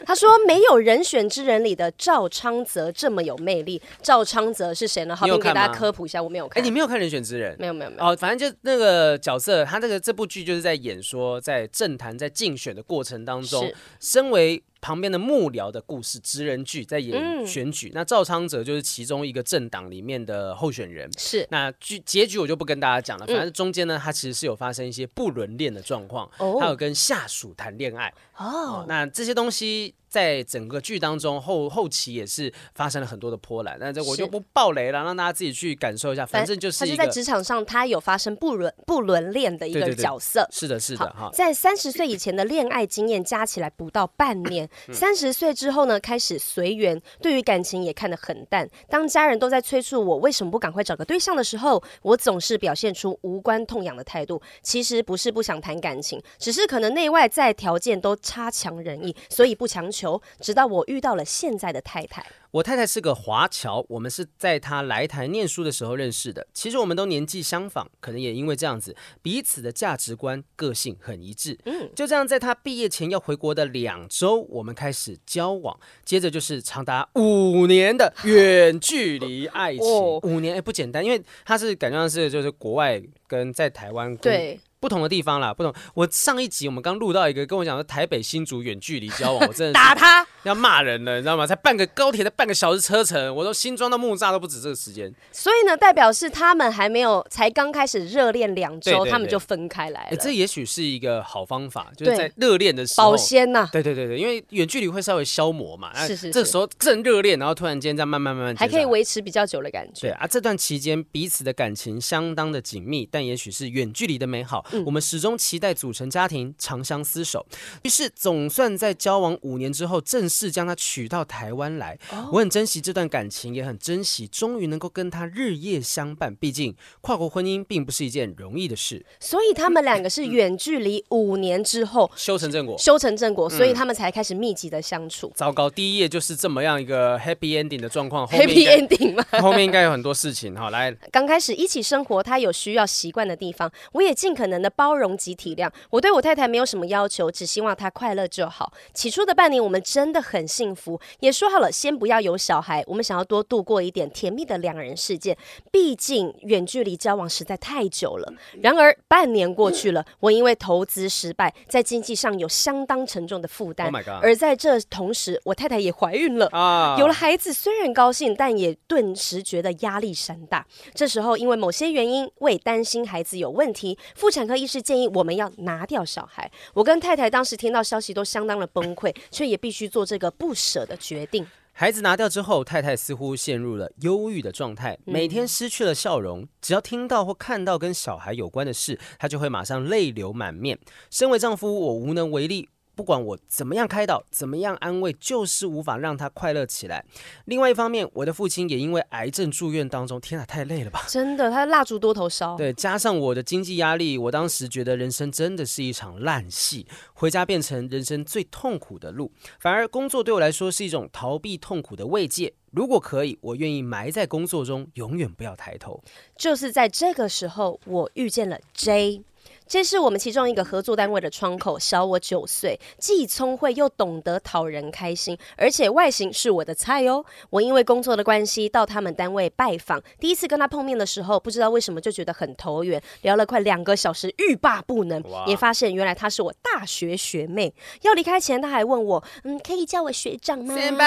[0.04, 3.82] 他说没有人选之人里的赵昌泽这么有魅力。
[4.00, 5.14] 赵昌泽是谁呢？
[5.16, 6.62] 好，我给大家科普一下，我没有看。
[6.62, 7.57] 哎，你没有看人选之人？
[7.59, 8.05] 没有没有没有。
[8.05, 14.62] 哦，反正就那个角色，他这个这部剧就是在演说，在政坛在竞选的过程当中，身为。
[14.87, 17.88] 旁边的幕僚的故事，职人剧在演选举。
[17.88, 21.11] 嗯、那赵昌哲就是其中一个政党里面的候选人。
[21.18, 23.27] 是，那剧结局我就不跟大家讲了。
[23.27, 28.14] 反正中间呢，他其实是有发生一些不伦恋的状况，哦、还有跟下属谈恋爱。
[28.37, 29.92] 哦，哦，那这些东西。
[30.09, 36.25] 在整个剧当中后后期也是发生了很多的波澜，那这我就不爆雷了，让大家自己去感受一下。
[36.25, 40.40] 反正就是他是在职场上，他有发生不伦不伦恋的一个角色。
[40.44, 41.29] 对对对，是的，是的，哈。
[41.35, 48.68] 在三十岁以前的恋爱经验加起来不到半年， 三十岁之后呢，开始随缘，对于感情也看得很淡。
[48.88, 54.40] 当家人都在催促我为什么不赶快找个对象的时候，我总是表现出无关痛痒的态度。
[54.62, 60.20] 其实不是不想谈感情，只是可能内外在条件都差强人意，所以不强求。
[60.40, 62.24] 直到我遇到了现在的太太。
[62.50, 66.46] 我太太是个华侨，我们是在她来台念书的时候认识的。
[66.54, 71.59] 其实我们都年纪相仿，可能也因为这样子，彼此的价值观、个性很一致。
[71.64, 79.85] 嗯，就这样，在她毕业前要回国的两周，我们开始交往，接着就是长达五年的远距离爱情。
[79.87, 84.59] 哦、五年哎，不简单，因为她是感觉上是就是国外跟在台湾对。
[84.87, 85.75] 不同的地方啦，不同。
[85.94, 91.44] 我上一集我们刚录到一个跟我讲说台北新竹远距离交往， 我真的打他要骂人了，你知道吗？
[91.44, 95.12] 才半个高铁的半个小时车程，我都新庄到木栅都不止这个时间。
[95.33, 100.11] 所以呢，代表是他们还没有，才刚开始热恋两周，他们就分开来了。
[100.11, 103.68] 欸、这也许是一个好方法，就是在热恋的时候保鲜呐、啊。
[103.72, 105.92] 对对对对，因为远距离会稍微消磨嘛。
[106.07, 106.31] 是是，是。
[106.31, 110.03] 这时候正热恋，然后突然间再慢慢慢慢，还可以维持比较久的感觉。
[110.03, 115.56] 对啊，这段期间彼此的感情相当的紧密，但也许是远距离的美好，嗯、我们始终期。
[115.58, 117.46] 待组成家庭，长相厮守。
[117.82, 121.98] 于是，总算在交往五年之后，正式将他娶到台湾来。
[122.10, 122.34] Oh.
[122.34, 126.34] 我很珍惜这段感情，也很珍惜终于能够跟他日夜相伴。
[126.36, 129.04] 毕竟，跨国婚姻并不是一件容易的事。
[129.18, 135.32] 所以，他们两个是远距离五年之后修成正果，修成正果，所以他们才开始密集的相处。
[135.34, 138.26] 糟糕，第一页就是这么样一个 happy ending 的状况。
[138.26, 139.24] Happy ending 吗？
[139.40, 140.54] 后面应该有很多事情。
[140.54, 148.72] 好，来，刚开始一起生活，他有需要习惯的地方，我也尽可能的包容及体体谅，我对我太太没有什么要求，只希望她快乐就好。
[148.92, 155.38] 起初的半年，我们真的很幸福，也说好了先不要有小孩，我们想要多度过一点甜蜜的两人世界。
[155.70, 158.32] 毕竟远距离交往实在太久了。
[158.60, 163.86] 然而半年过去了，我因为投资失败，在经济上有相当沉重的负担。
[163.92, 166.98] Oh、而在这同时，我太太也怀孕了，oh.
[166.98, 170.66] 有了孩子，虽然高兴，但也顿时觉得压力山大。
[170.94, 175.76] 这时候，因为某些原因，为担心孩子有问题，妇产科医师建议我们要拿。
[175.76, 181.46] 拿掉小孩，我跟太太当时听到消息都相当的崩溃，却也必须做这个不舍的决定。
[181.74, 186.48] 孩子拿掉之后，太太似乎陷入了忧郁的状态，每天失去了笑容。
[186.62, 190.78] 只要听到或看到跟小孩有关的事，她就会马上泪流满面。
[191.11, 192.70] 身为丈夫，我无能为力。
[192.96, 197.04] 不管我怎么样开导，怎么样安慰，就是无法让他快乐起来。
[197.44, 201.04] 另外一方面，我的父亲也因为癌症住院当中，天哪，太累了吧？
[201.06, 202.56] 真的，他蜡烛多头烧。
[202.56, 209.30] 对，加上我的经济压力，我当时觉得人生真的是一场烂戏，回家变成人生最痛苦的路。
[209.61, 212.54] 反而工作对我来说是一种逃避痛苦的慰藉。
[212.70, 216.02] 如果可以，我愿意埋在工作中，永远不要抬头。
[216.38, 219.22] 就是在这个时候，我遇见了 J。
[219.68, 227.24] 这是我们其中一个合作单位的窗口，小我九岁，既聪慧又懂得讨人开心，而且外形是我的菜哦。
[227.50, 235.20] 我因为工作的关系到他们单位拜访，第一次跟他碰面的时候，不知道为什么就觉得很投缘，聊了快两个小时，欲罢不能。
[235.46, 237.74] 也发现原来她是我大学学妹。
[238.02, 240.76] 要离开前，他还问我，嗯，可以叫我学长吗？
[240.76, 241.05] 先辈，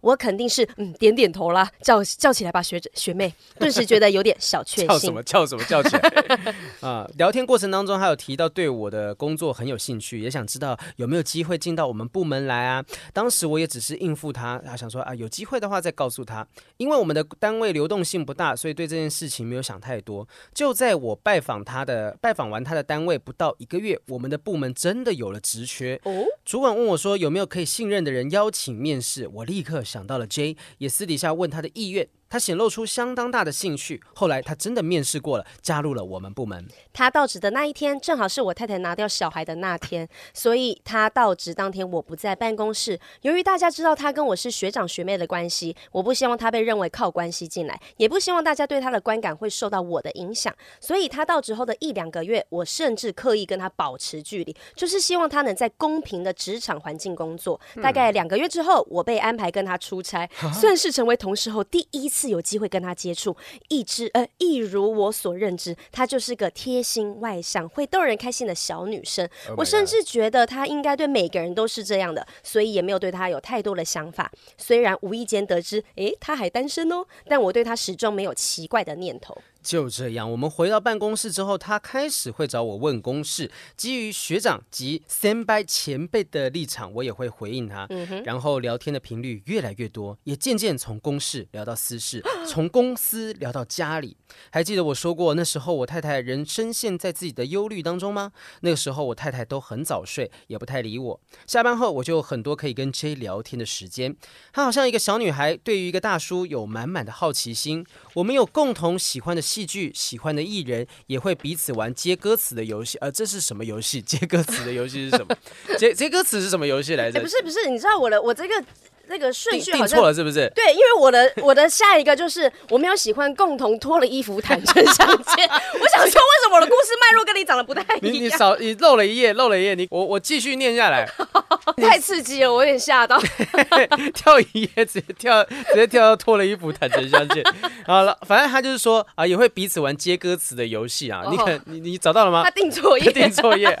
[0.00, 3.34] 我肯定是嗯点点头啦，叫叫起来吧，学长学妹。
[3.58, 4.86] 顿时觉得有点小确幸。
[4.88, 6.54] 叫什么叫什么叫起来
[6.88, 7.10] 啊？
[7.16, 7.79] 聊天过程当中。
[7.80, 12.84] 当中还有提到对我的工作很有兴趣，也想知道有没有机会进到我们部门来啊。
[13.14, 16.46] 当时我也只是应付他，他想说啊，有机会的话再告诉他。
[16.76, 20.28] 因为我们的单位流动性不大，所以对这件事情没有想太多。
[20.52, 25.98] 就在我拜访他的拜访完他的单位不到一个月，我们的部门真的有了职缺。
[26.04, 32.06] 哦，主管问我说有没有可以信任的人邀请面试，我立刻想到了 J，也私底下问他的意愿。
[32.30, 36.64] 他显露出相当大的兴趣，后来他真的面试过了，加入了我们部门。
[36.92, 43.00] 他到职的那一天，正好是我太太拿掉小孩的那天，所以他到职当天我不在办公室。
[43.22, 50.54] 由于大家知道他跟我是学长学妹的关系，我不希望他被认为靠关系进来，也不希望大家对他的观感会受到我的影响。
[50.78, 57.60] 所以他到职后的一两个月，我甚至刻意跟他保持距离，就是希望他能在公平的职场环境工作。
[57.74, 62.19] 嗯、大概两个月之后，我被安排跟他出差，算是成为同事后第一次。
[62.20, 63.34] 次有机会跟他接触，
[63.68, 69.26] 一知呃，一如我所认知，她就是个贴心、外向、会逗人开心的小女生。
[69.48, 74.30] Oh、我甚至觉得她应该对每个人都是这样的，所以也没有对她有太多的想法。
[74.58, 79.36] 虽然无意间得知，诶，她还单身哦，但我对她始终没有奇怪的念头。
[79.62, 83.50] 就这样，我们回到办公室之后，他开始会找我问公事。
[83.76, 87.86] 基于学长及先辈前辈的立场，我也会回应他。
[87.90, 94.16] 嗯、然后聊天的频率越来越多，也渐渐从公事聊到私事，从公司聊到家里。
[94.50, 98.32] 还记得我说过，那时候我太太仍深陷在自己的忧虑当中吗？
[98.60, 101.20] 那个时候我太太都很早睡，也不太理我。
[101.46, 104.16] 下班后我就有很多可以跟 J 聊天的时间。
[104.52, 107.84] 她好像一个小女孩，对于一个大叔有满满的好奇心。
[108.14, 112.96] 我们有共同喜欢的戏剧，喜欢的艺人，也会彼此玩接歌词的游戏。
[112.98, 114.00] 呃，这是什么游戏？
[114.00, 115.36] 接歌词的游戏是什么？
[115.76, 117.18] 接接歌词是什么游戏来着？
[117.18, 118.64] 欸，不是不是，你知道我的我这个。
[119.10, 120.50] 那个顺序好像错了，是不是？
[120.54, 125.50] 对，因为我的我的下一个就是我没有喜欢共同脱了衣服坦诚相见。
[125.50, 128.12] 我想说，为什么我的故事脉络跟你长得不太一样？
[128.14, 129.74] 你你少你漏了一页，漏了一页。
[129.74, 131.06] 你我我继续念下来，
[131.76, 133.20] 太刺激了，我有点吓到。
[134.14, 137.42] 跳一页，直接跳直接跳到脱了衣服坦诚相见。
[137.86, 141.22] 好了，反正他就是说啊，也会彼此玩接歌词的游戏啊。
[141.30, 142.42] 你可你你找到了吗？
[142.44, 143.76] 他订错页，订错页。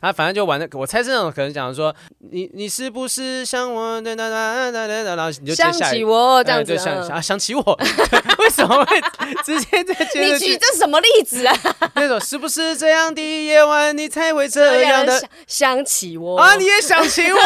[0.00, 1.94] 他反正就玩的，我猜是那种可能讲说，
[2.30, 7.62] 你你是不是像我的那那然后你就想起我这样子，想想想起我，
[8.38, 9.00] 为什么会
[9.44, 10.20] 直接在接？
[10.32, 11.54] 你举这什么例子啊？
[11.94, 16.54] 那种是不是这样的夜晚，你才会这样的 想起我啊？
[16.56, 17.38] 你也想起我？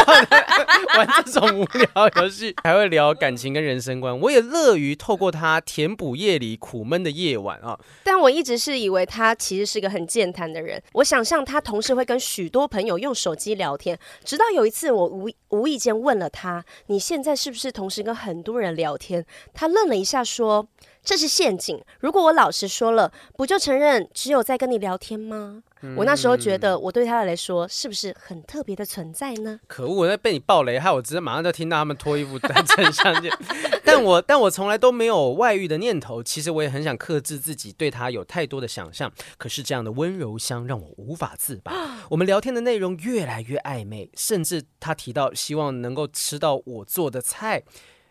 [0.97, 7.77] 玩这种无聊游戏，还会聊感情跟人生观，我也乐于透过他填补夜里苦闷的夜晚啊。
[8.03, 20.67] 但我一直是以为他其实是个很健谈的人，我想象他同时会跟许多朋友用手机聊天，直到有一次我无无意间问了他：“你现在是不是同时跟很多人聊天？”他愣了一下说。
[21.07, 21.81] 这是陷阱。
[22.01, 25.63] 如果我老实说了，不就承认只有在跟你聊天吗？
[25.81, 29.57] 嗯、我那时候觉得，我对他来说是不是很特别的存在呢？
[29.67, 29.93] 可恶！
[29.93, 33.31] 我在被你爆雷，害我直接马上就听到他们脱衣服单身相见。
[33.85, 36.21] 但我但我从来都没有外遇的念头。
[36.21, 39.09] 其实我也很想克制自己对他有太多的想象。
[39.37, 41.71] 可是这样的温柔乡让我无法自拔。
[42.11, 47.63] 我们聊天的内容越来越暧昧，甚至他提到希望能够吃到我做的菜。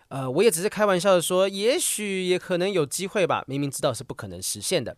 [0.08, 3.44] 呃，我也只是开玩笑的说，也许也可能有机会吧。
[3.46, 4.96] 明明知道是不可能实现的。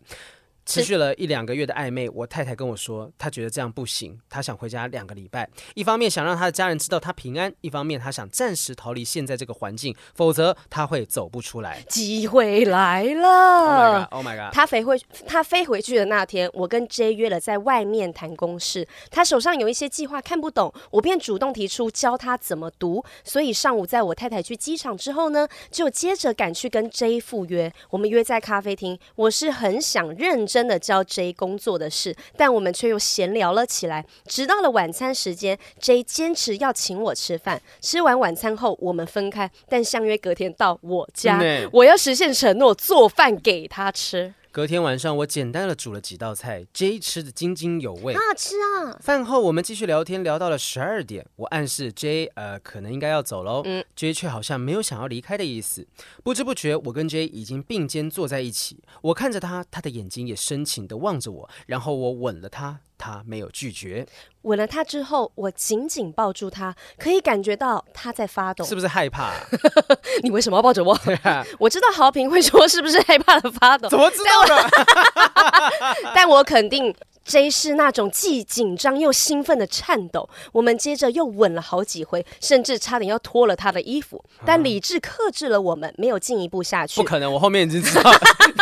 [0.69, 5.49] 持续了一两个月的暧昧，我太太跟我说，她觉得这样不行，她想回家两个礼拜。
[5.73, 11.81] 一方面想让她的家人知道她平安，一方面她想暂时逃离现在这个环境，否则她会走不出来。
[11.89, 14.53] 机会来了！Oh my god！Oh my god！
[14.53, 18.87] 她飞回她飞回去的那天，我跟 J 约了在外面谈公事。
[19.09, 23.03] 她手上有一些计划看不懂，我便主动提出教她怎么读。
[23.23, 27.73] 所以上午在我太太去机场之后呢，就接着赶去跟 J 赴约。
[27.89, 30.58] 我们约在咖啡厅，我是很想认真。
[30.59, 34.05] 真的教 J 工作的事，但我们却又闲聊了起来。
[34.25, 37.61] 直到了晚餐时间，J 坚持要请我吃饭。
[37.79, 44.33] 吃完晚餐后，我们分开，但相约隔天到我家，嗯、我要实现承诺，做饭给他吃。
[44.51, 48.15] 隔天晚上，我简单的煮了几道菜，J 吃的津津有味。
[48.15, 48.97] 好好吃啊！
[48.99, 51.23] 饭后我们继续聊天，聊到了十二点。
[51.35, 53.61] 我暗示 J，呃，可能应该要走喽。
[53.65, 55.87] 嗯，J 却好像没有想要离开的意思。
[56.23, 58.83] 不知不觉，我跟 J 已经并肩坐在一起。
[59.03, 62.79] 我看着他，他的眼睛也深情的望着我，然后我吻了他。
[63.01, 64.05] 他没有拒绝，
[64.43, 69.31] 吻了他之后，我紧紧抱住他，可以感觉到他在发抖，是不是害怕？
[70.23, 70.93] 你为什么要抱着我？
[71.23, 74.69] 啊、 我知道豪平会说是不是害怕的发抖，怎么知道的？
[74.73, 76.95] 但我， 但我肯定。
[77.25, 86.99] J 是那种既紧张又兴奋的颤抖，我们接着又吻了好几回，甚至差点要脱了他的衣服，但理智克制了我们，没有进一步下去。
[86.99, 88.11] 不可能，我后面已经知道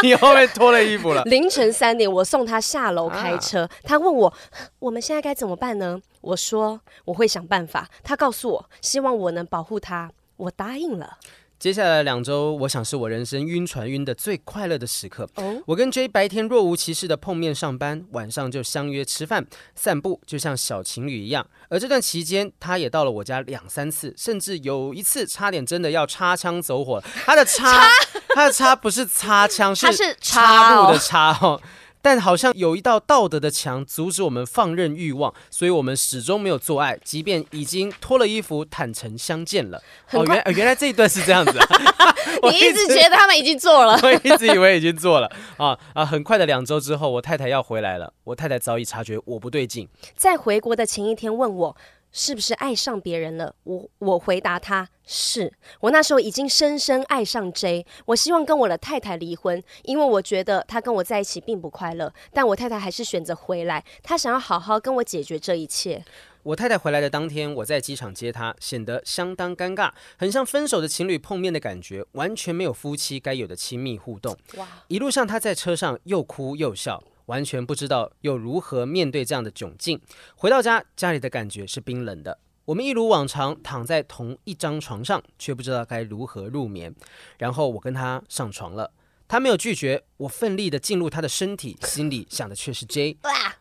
[0.04, 1.24] 你后面脱了衣服了。
[1.24, 4.34] 凌晨三点，我送他下楼开车，啊、他问我
[4.80, 6.02] 我们现在该怎么办呢？
[6.22, 7.90] 我说我会想办法。
[8.04, 11.18] 他告诉我希望我能保护他，我答应了。
[11.60, 15.28] 接下来两周，我想是我人生晕船晕的最快乐的时刻。
[15.34, 15.58] Oh?
[15.66, 21.48] 我跟 J 白天若无其事的碰面上班，晚上就相约吃饭、散步，就像小情侣一样。
[21.70, 27.02] 而这段期间，他也到了我家两三次，甚至有一次差点真的要插枪走火。
[27.26, 27.88] 他的插，
[28.36, 31.60] 他的插不是擦枪，是插入的插哦。
[32.08, 39.84] 但好像有一道道德的墙阻止我们放任欲望，所以我们始终没有做爱，即便已经脱了衣服坦诚相见了。
[40.12, 41.68] 哦，原原来这一段是这样子啊！
[42.50, 46.06] 你一直觉得他们已经做了， 我一直以为已经做了啊啊！
[46.06, 51.76] 很快的两周之后，我太太要回来了，我太太早已察觉我不对劲，在回国的前一天问我。
[52.18, 53.54] 是不是爱上别人了？
[53.64, 57.86] 我我回答他是，我那时候已经深深爱上 J。
[58.08, 62.12] 我希望跟我的太太离婚，因为我觉得他跟我在一起并不快乐。
[62.34, 66.04] 但我太太还是选择回来，她想要好好跟我解决这一切。
[66.42, 74.36] 我太太回来的当天，我在机场接她，显得相当尴尬，很像分手的情侣碰面的感觉，完全没有夫妻该有的亲密互动。
[74.56, 74.68] 哇！
[74.88, 77.04] 一路上她在车上又哭又笑。
[77.28, 80.02] 完全不知道又如何面对这样的窘境。
[80.36, 82.40] 回到家，家里的感觉是冰冷的。
[82.66, 86.94] 我们一如往常躺在同一张床上，却不知道该如何入眠。
[87.38, 88.92] 然后我跟他上床了，
[89.28, 90.04] 他没有拒绝。
[90.18, 93.18] 我奋力的进入他的身体， 心里想的却是 J。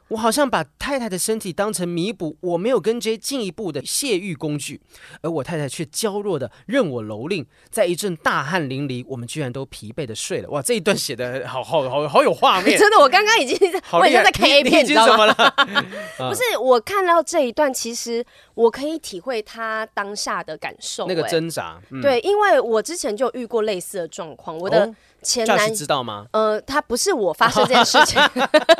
[0.08, 4.80] 我好像把太太的身体当成弥补我没有跟 J 进一步的泄欲工具，
[5.20, 7.44] 而我太太却娇弱的任我蹂躏。
[7.68, 10.48] 在一阵大汗淋漓，我们居然都疲惫的睡了。
[10.48, 13.58] 哇，这一段写的好好好好有画面， 真的，我刚刚已经
[13.92, 15.34] 我已经在 K 片，你知道吗？
[16.16, 18.24] 不是，我看到这一段，其实
[18.54, 21.78] 我可以体会他当下的感受，那个挣扎。
[21.90, 24.86] 嗯、对，因为我之前就遇过类似的状况，我的。
[24.86, 24.94] 哦
[25.26, 26.26] 前男知道吗？
[26.32, 28.20] 呃，他不是我发生这件事情，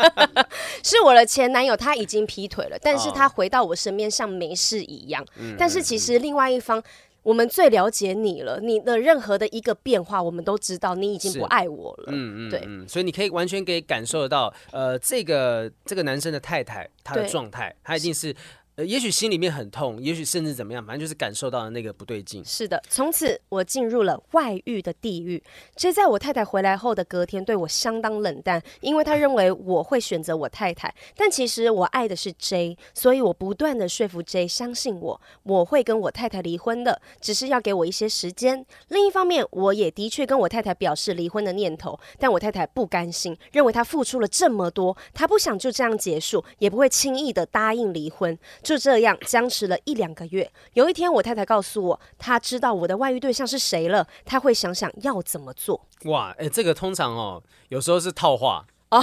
[0.85, 5.23] 是我的前男友，他已经劈腿了，但是他回到我身边像没事一样。
[5.23, 6.83] 哦、但是其实另外一方，
[7.23, 12.05] 我们最了解你了，你的任何的一个变化，我们都知道你已经不爱我了。
[12.09, 18.35] 嗯嗯，对嗯，所以你可以完全可以感受得到，呃，这个这个男生的太太他的状态，他一定是。
[18.77, 22.45] 呃，也许心里面很痛，也许甚至怎么样，反正就是感受到了那个不对劲。
[22.45, 25.43] 是的，从此我进入了外遇的地狱。
[25.77, 38.66] J 在我太太回来后的隔天对我相当冷淡，因为他认为我会选择我太太，但其实我爱的是 J，所以我不断的说服 J 相信我，我会跟我太太离婚的，只是要给我一些时间。
[38.89, 48.39] 另一方面，我也的确跟我太太表示离婚的念头，但我太太不甘心，认为他付出了这么多，他不想就这样结束，也不会轻易的答应离婚。
[48.67, 50.51] 就这样僵持了一两个月。
[50.73, 54.05] 有一天，我太太告诉我，她知道我的外遇对象是谁了。
[54.25, 55.87] 她会想想要怎么做。
[56.07, 58.67] 哇，哎，这个通常哦，有时候是套话。
[58.89, 59.01] 哦，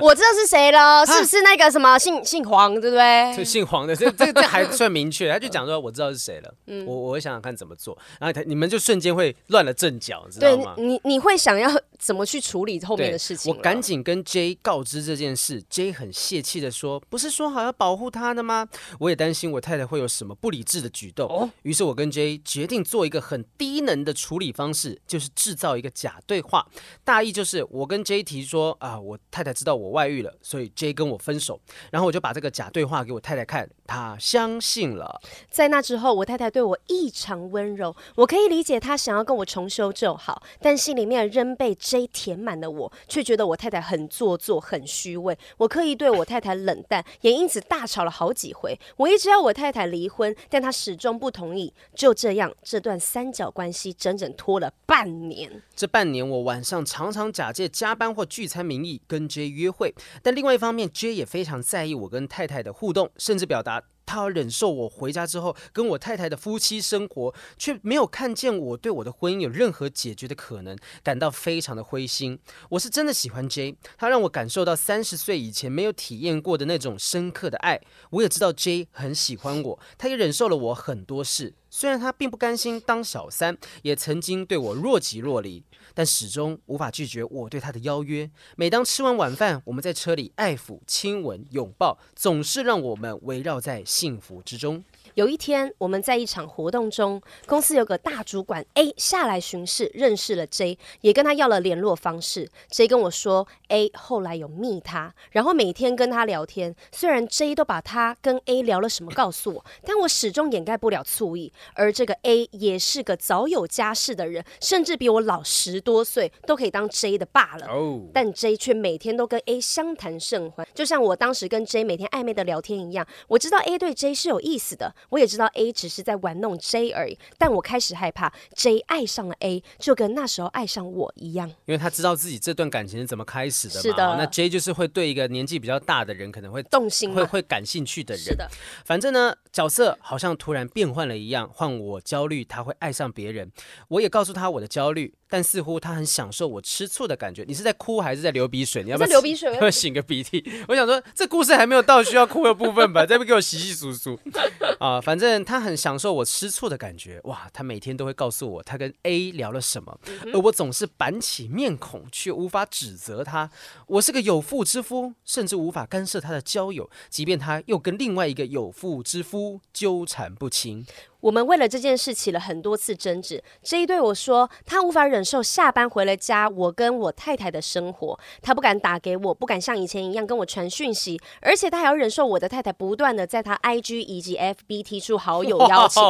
[0.00, 3.32] 我知道是谁了， 是不是那个什么姓姓黄，对不对？
[3.34, 5.30] 是姓黄的，这这这还算明确。
[5.30, 6.54] 他就讲说，我知道是谁了。
[6.66, 10.74] 嗯，我我会想想看怎么做，然后他你们就瞬间会乱了阵脚，知道吗？
[10.78, 13.54] 你你会想要怎么去处理后面的事情？
[13.54, 18.66] 我赶紧跟 J 告知这件事，J 很泄气的说：“不是说好要保护他的吗？”
[18.98, 21.28] 我也担心我太太会有什么不理智的举动。
[21.28, 26.66] 哦，于是我跟 J 决定做一个很低能的处理方式，就是制造一个假对话。
[27.04, 29.92] 大意就是我跟 J 提说啊，我太太知道我。
[29.92, 35.20] 外遇了，所以 J 跟我分手，然后我就把这个假对话给我太太看，她相信了。
[35.50, 45.38] 在那之后，我太太对我异常温柔，我可以理解她想要跟我重修旧好，但心里面仍被 J 填满了我，却觉得我太太很做作、很虚伪。
[45.58, 48.80] 我刻意对我太太冷淡，也因此大吵了好几回。
[48.96, 51.70] 我一直要我太太离婚，但她始终不同意。
[51.94, 55.62] 就这样，这段三角关系整整拖了半年。
[55.76, 72.38] 这半年，我晚上常常假借加班或聚餐名义跟 J 约会，但另外一方面，J 也非常在意我跟太太的互动，甚至表达他要忍受我回家之后跟我太太的夫妻生活，却没有看见我对我的婚姻有任何解决的可能，感到非常的灰心。
[72.70, 77.80] 我是真的喜欢 J，他让我感受到三十岁以前没有体验过的那种深刻的爱。
[78.10, 81.54] 我也知道 J 很喜欢我，他也忍受了我很多事。
[81.70, 85.64] 虽然他并不甘心当小三，也曾经对我若即若离，
[85.94, 88.30] 但始终无法拒绝我对他的邀约。
[88.56, 94.84] 每当吃完晚饭，我们在车里爱抚、亲吻、拥抱，总是让我们围绕在幸福之中。
[95.14, 102.48] 有一天，我们在一场活动中，公司有个大主管 A 下来巡视，认识了 J，也跟他要了联络方式。
[102.70, 106.74] J 跟我说，A 后来有密他，然后每天跟他聊天。
[106.92, 111.52] 虽然 J 都把他跟 A 聊了什么告诉我，但我始终掩盖不了醋意。
[111.74, 117.66] 而这个 A 也是个早有家室的人，甚至比我老十多岁，都可以当 J 的爸了。
[117.66, 118.00] Oh.
[118.14, 123.06] 但 J 却每天都跟 A 相谈甚欢，就像我当时跟 J 每天暧昧的聊天一样。
[123.28, 124.94] 我知道 A 对 J 是有意思的。
[125.10, 131.48] 我也知道 A 只是在玩弄 J 而已，但我开始害怕 J 爱上了 A，就跟那时候爱上我一样。
[131.66, 133.80] 因为他知道自己这段感情是怎么开始的嘛。
[133.80, 134.16] 是的。
[134.16, 138.24] 那 J 就是会对一个年纪比较大的人可能会动心，会会感兴趣的人。
[138.24, 138.48] 是的。
[138.84, 143.50] 反正呢，角色好像突然变换了一样，换我焦虑他会爱上别人，
[143.88, 145.14] 我也告诉他我的焦虑。
[145.32, 147.42] 但似乎他很享受我吃醋的感觉。
[147.48, 148.82] 你是在哭还是在流鼻水？
[148.82, 149.50] 你要不要流鼻水？
[149.54, 150.44] 要不要擤个鼻涕？
[150.68, 153.06] 我想说，这故事还没有到需要哭的部分吧？
[153.06, 154.18] 再不给我洗洗簌簌
[154.78, 154.91] 啊！
[155.00, 157.20] 反正他很享受我吃醋的感觉。
[157.24, 159.98] 哇，他每天都会告诉我他跟 A 聊了什么，
[160.32, 163.50] 而我总是板起面孔，却无法指责他。
[163.86, 170.84] 我是个有妇之夫，甚至无法干涉他的交友，即便他又跟另外一个有妇之夫纠缠不清。
[171.22, 173.40] 我们为了这件事起了很多次争执。
[173.62, 178.18] J 对我说，他无法忍受下班回了家，我跟我太太的生活。
[178.42, 186.02] 他不敢打给我，不敢像以前一样跟我传讯息，而且他还要忍受我的太太不断的在他 IG 以及 FB 提出好友邀请。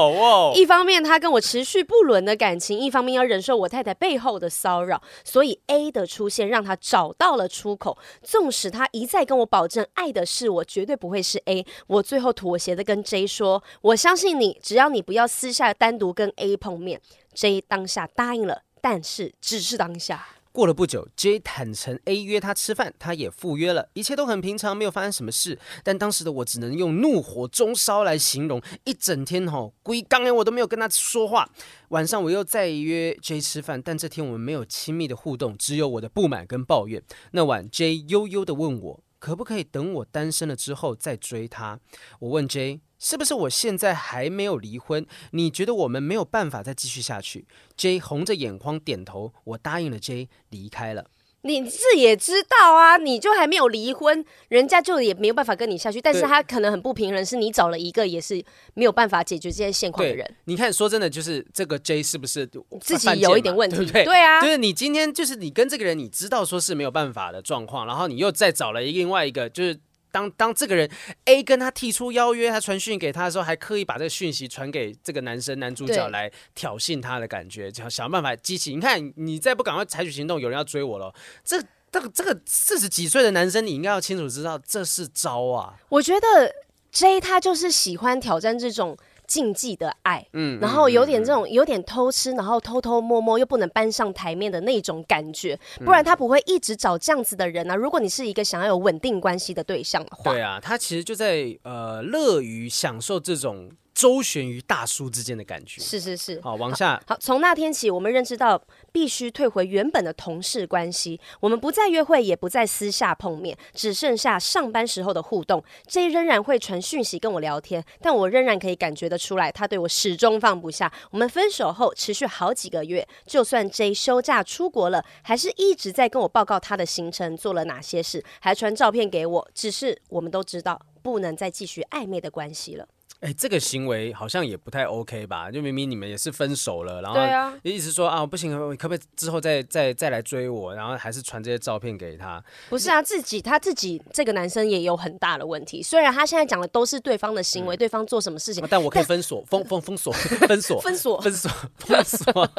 [0.54, 5.02] 一方面他跟我持续不伦的感情，一方面要忍受我太太背后的骚扰。
[5.24, 7.98] 所以 A 的出现让他找到了出口。
[8.22, 11.66] 纵使他一再跟我保证爱的是我，绝对不会是 A。
[11.86, 15.01] 我最后妥协的跟 J 说，我相信你，只要你。
[15.02, 17.00] 不要私下单独跟 A 碰面
[17.34, 20.26] ，J 当下答应了，但是只是当下。
[20.52, 25.58] 过了不久，J 坦承 A 约他吃饭，他也赴约了，一切都很平常，没有发生什么事。
[25.82, 31.48] 但当时的我只能用怒火中烧来形容，一整天哈，归刚连我都没有跟他说话。
[31.88, 37.02] 晚上我又再约 J 吃饭，但这天我们没有亲密的互动，只有我的不满跟抱怨。
[37.30, 41.78] 那晚 J 悠悠地问我，可不可以等我单身了之后再追他？
[42.18, 42.80] 我问 J。
[42.98, 45.06] 是不是我现在还没有离婚？
[45.30, 47.46] 你觉得我们没有办法再继续下去
[47.76, 51.06] ？J 红着眼眶点头，我答应了 J，离开了。
[51.44, 56.00] 你是也知道啊，你就还没有离婚，人家就也没有办法跟你下去。
[56.00, 58.42] 但是他可能很不平衡，是你找了一个也是
[58.74, 60.28] 没有办法解决这些现况的人。
[60.44, 62.48] 你看，说真的，就是这个 J 是不是
[62.80, 63.76] 自己有一点问题？
[63.76, 64.04] 对不对？
[64.04, 69.78] 对啊，就是你今天就是你跟这个人，你知道说是没有办法的状况，然后你又再找了另外一个，就是。
[70.12, 70.88] 当当这个人
[71.24, 78.72] A 跟他提出邀约，他传讯给他的时候，还刻意把这个讯息传给这个男生男主角来挑衅他的感觉，想想办法激起。
[78.74, 81.12] 你看，你再不赶快采取行动，有人要追我了。
[81.42, 81.60] 这
[81.90, 85.74] 这个这个四十几岁的男生，你应该要清楚知道这是招啊。
[85.88, 86.54] 我觉得
[86.92, 88.96] J 他就是喜欢挑战这种。
[89.32, 97.74] 禁忌的爱，嗯，然后有点这种有点偷吃，然后偷偷摸摸又不能搬上台面的那种感觉，不然他不会一直找这样子的人啊。
[97.74, 103.70] 如果你是一个想要有稳定关系的对象的话，对啊，他其实就在呃乐于享受这种。
[104.02, 106.40] 周旋于大叔之间的感觉，是是是。
[106.40, 107.00] 好，往下。
[107.06, 111.20] 好，从那天起，我们认识到必须退回原本的同事关系。
[111.38, 115.62] 我们不再约会，也不再私下碰面，只剩下上班时候的互动。
[115.86, 120.92] J 仍然会传讯息跟我聊天，但我仍然可以感觉得出来，他对我始终放不下。
[121.12, 129.48] 我们分手后持续好几个月，就算 J 休假出国了，还是一直在跟我报告他的行程，做了哪些事，还传照片给我。
[129.54, 132.88] 只是我们都知道，不能再继续暧昧的关系了。
[133.22, 135.48] 哎，这个行为好像也不太 OK 吧？
[135.48, 140.74] 就明明你们也是分手了，然后一直说啊，啊不行，可不可以之后再再再来追我？
[140.74, 142.42] 然后还是传这些照片给他？
[142.68, 145.80] 不是啊，自己他自己这个男生也有很大的问题。
[145.80, 150.12] 虽然他现在讲的都是对方的行为，嗯、对方做什么事情，但我可以 封锁、封封封锁、
[150.48, 152.50] 分锁、分锁、分锁、封锁。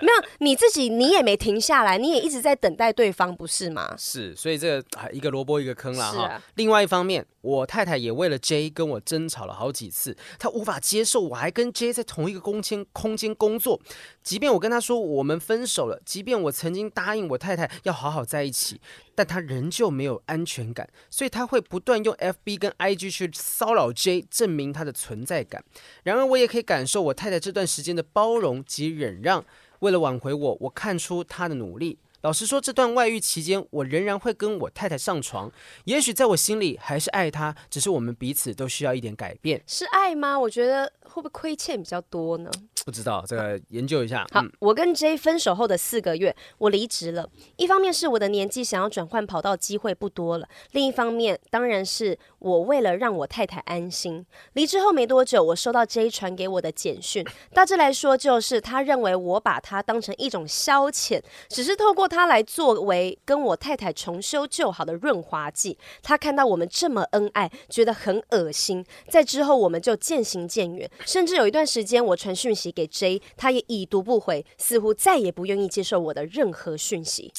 [0.00, 3.92] 没有，你自己你也没停下来，你也一直在等待对方，不是吗？
[3.98, 6.22] 是，所以这个一个萝卜一个坑啦哈。
[6.26, 13.80] 啊、另外一方面，我太太也为了 J 跟我争吵了好几次，他无法接受我还跟 J 在同一个空间空间工作，
[14.22, 18.80] 即便我跟他说我们分手了，即便我曾经答应我太太要好好在一起，
[19.14, 25.64] 但他仍旧没有安全感，所以他会不断用 FB 跟 IG 去骚扰 J，证明他的存在感。
[26.02, 29.44] 然而我也可以感受我太太这段时间的包容及忍让，
[29.80, 31.98] 为了挽回我，我看出他的努力。
[32.22, 35.50] 老实说，这段外遇期间，我仍然会跟我太太上床。
[35.84, 39.60] 也许在我心里还是爱她，只是我们彼此都需要一点改变。
[39.66, 40.38] 是爱吗？
[40.38, 42.48] 我觉得会不会亏欠比较多呢？
[42.84, 44.26] 不知道，这个研究一下。
[44.32, 47.28] 好，嗯、我跟 J 分手后的四个月，我离职了。
[47.56, 54.26] 一方面是我的年纪想要转换跑道机会不多了，另一方面当然是我为了让我太太安心。
[54.54, 57.24] 离职后没多久，我收到 J 传给我的简讯，
[57.54, 65.78] 大致来说就是他认为我把他当成一种消遣，只是透过他来作为跟我太太重修旧好的润滑剂。
[66.02, 68.84] 他看到我们这么恩爱，觉得很恶心。
[69.08, 72.71] 在之后我们就渐行渐远，甚至有一段时间我传讯息。
[72.72, 77.32] 给 J，他也已读不回，似乎再也不愿意接受我的任何讯息。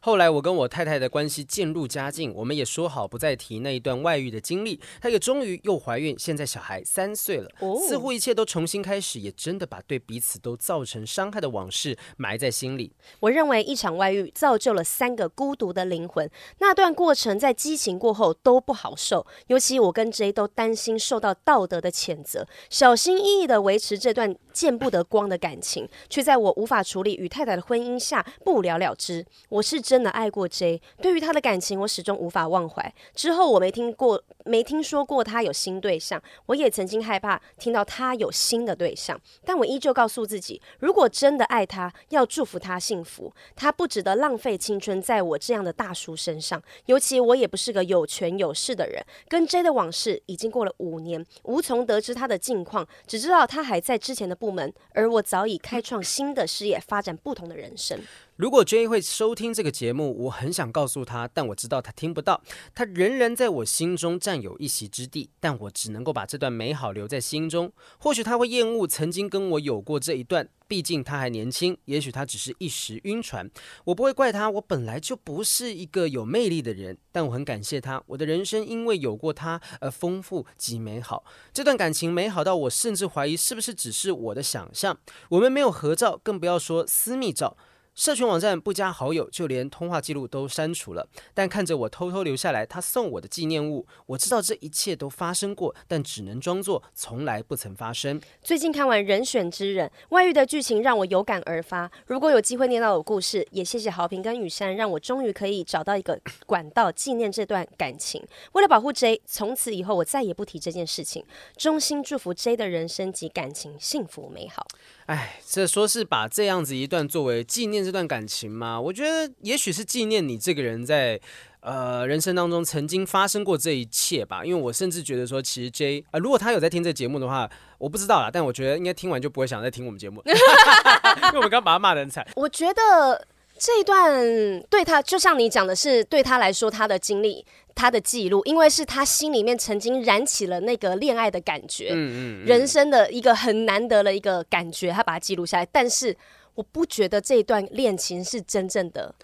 [0.00, 4.80] 后来我跟我太太的关系渐入佳境，我们也说好不再提那一段外遇的经历。
[5.00, 12.92] 她也终于又怀孕，现在小孩三岁了，哦、似乎一切都重新开始，也真的把对彼此都造成伤害的往事埋在心里。
[13.20, 29.24] 我认为一场外遇造就了三个孤独的灵魂，那段过程在激情过后都不好受，尤其我跟 J 都担心受到道德的谴责，小心翼翼的维持这段见不得光的感情，却在我无法处理与太太的婚姻下不了了之。
[29.48, 32.94] 我是真的爱过 J，对于他的感情，我始终无法忘怀。
[33.14, 43.30] 之后我没听过，没听说过他有新对象，我也曾经害怕听到他有新的对象，但我依旧告诉自己，如果真的爱他，要祝福他幸福。
[43.54, 49.04] 他不值得浪费青春在我这样的大叔身上，尤其我也不是个有权有势的人。
[49.28, 58.00] 跟 J 的往事已经过了五年，无从得知他的近况，只知道他还在之前的部门，而我早已开创新的事业，发展不同的人生。
[58.38, 62.40] 如果 J 会收听这个节目，我很想告诉他，但我知道他听不到。
[62.72, 67.72] 他仍然在我心中占有一席之地，但我只能够把这段美好留在心中。
[67.98, 71.76] 或许他会厌恶曾经跟我有过这一段，毕竟他还年轻。
[71.86, 73.50] 也许他只是一时晕船，
[73.86, 74.48] 我不会怪他。
[74.48, 78.00] 我本来就不是一个有魅力的人，但我很感谢他。
[78.06, 81.24] 我的人生因为有过他而丰富及美好。
[81.52, 84.96] 这段感情美好到我甚至怀疑是不是只是我的想象。
[85.30, 87.56] 我们没有合照，更不要说私密照。
[87.98, 91.04] 社群网站不加好友，就连通话记录都删除了。
[91.34, 98.20] 但看着我偷偷留下来他送我的纪念物，我知道这一切都发生过，但只能装作从来不曾发生。
[98.40, 101.90] 最近看完《人选之人》，外遇的剧情让我有感而发。
[102.06, 108.24] 如果有机会念到我故事，也谢谢豪平跟雨珊，让我终于可以找到一个 管道纪念这段感情。
[108.52, 111.24] 为了保护 J，从此以后我再也不提这件事情。
[111.56, 114.64] 衷心祝福 J 的人生及感情幸福美好。
[115.08, 118.78] 哎，这说是把这样子一段作为纪念这段感情吗？
[118.78, 121.18] 我觉得也许是纪念你这个人在
[121.60, 124.44] 呃人生当中曾经发生过这一切吧。
[124.44, 127.48] 因为我甚至觉得说，其实 J 啊、如果他有在听这节目的话，
[127.78, 132.26] 我不知道啦，但我觉得应该听完就不会想再听我们节目， 因为我们刚把他骂得很惨。
[132.36, 133.26] 我觉得
[133.58, 137.44] 这一段对他，就像你讲的是，对他来说，他的经历。
[137.74, 145.68] 他的记录，因为是他心里面曾经燃起了那个恋爱的感觉，嗯嗯，嗯，人生的一个很难得的一个感觉，他把它记录下来。
[145.70, 146.12] 但是
[146.56, 149.14] 我不觉得这一段恋情是真正的。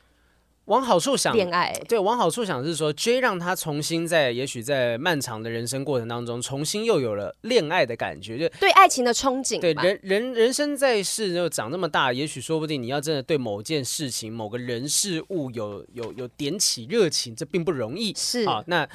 [0.66, 9.60] 往好处想，恋爱对，往好处想是说，J 让他重新在，也许在漫长的人生过程当中，重新又有了恋爱的感觉，就对爱情的憧憬。
[9.60, 18.14] 对人人人生在世就长那么大，也许说不定你要真的对某件事情、某个人事物有有有点起热情，这并不容易。
[18.16, 18.88] 是啊，那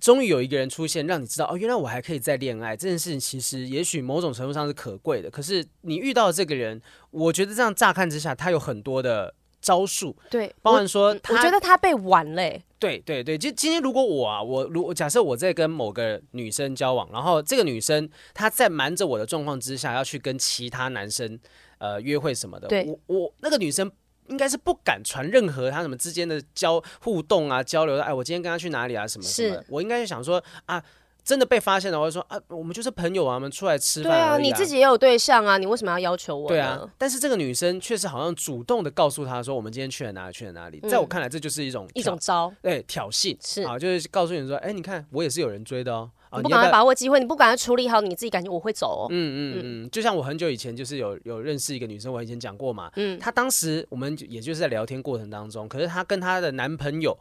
[0.00, 5.30] 终于有一个人出现，让你知道哦，原来我还可以再恋爱这件事情，其实也许某种程度上是可贵的。
[5.30, 9.34] 可是你遇到的这个人，我觉得这样乍看之下，他有很多的。
[9.60, 12.62] 招数对，包含说他，我觉得他被玩嘞。
[12.78, 21.38] 对对对，就今天如果我啊，我如果假设我在跟某个女生交往，然后这个女生她在瞒着我的状况之下要去跟其他男生
[21.78, 23.90] 呃约会什么的，对，我我那个女生
[24.28, 30.82] 应该是不敢传任何他什么之间的交互动啊交流的，哎，我今天跟她去哪里啊什么什么，是我应该是想说啊。
[31.30, 34.16] 真的被发现了，我就说啊，我们就是朋友啊，我们出来吃饭啊。
[34.16, 36.48] 对啊，你自己也有对象啊，你为什么要要求我？
[36.48, 40.80] 对啊，但是这个女生确实好像主动的告诉他说，我们今天去了哪里，去了哪里。
[40.88, 46.10] 在我看来，这就是一种一种招，对，挑衅是啊，就是告诉你说，哎，你看我也是有人追的哦。
[46.32, 49.06] 你不赶快把握机会，你不赶快处理好你自己感觉，我会走哦。
[49.10, 52.90] 嗯嗯嗯，就像我很久以前就是有有认识一个女生，我以前讲过嘛。
[52.96, 57.16] 嗯，她当时我们也就是在聊天过程当中，可是她跟她的男朋友。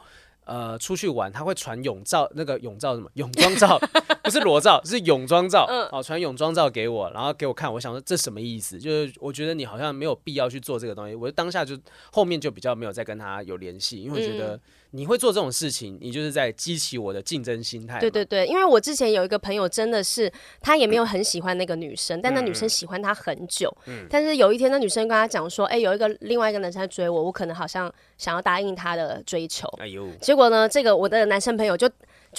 [0.49, 3.79] 呃，出去玩他会传泳照，那个泳照什么泳装照，
[4.23, 5.67] 不是裸照，是泳装照。
[5.69, 8.79] 嗯，哦，传泳装照给我，然后给我看，我想说这什么意思？
[8.79, 11.13] 就是我觉得你好像没有必要去做这个东西。
[11.13, 11.77] 我当下就
[12.11, 14.59] 后面就比较没有再跟他有联系，因为我觉得
[14.91, 17.99] 你会做这种事情，你就是在激起我的竞争心态。
[17.99, 20.31] 对对对，因为我之前有一个朋友，真的是
[20.61, 23.71] 他也没有很喜欢那个女生，嗯、但那女生喜欢他很久。
[23.85, 29.67] 嗯，但是有一天那女生跟他讲说，哎、欸，有一个另外一个男生在追我，我可能好像想要答应他的追求。
[29.79, 30.07] 哎呦。
[30.19, 31.87] 结果呢，这个我的男生朋友就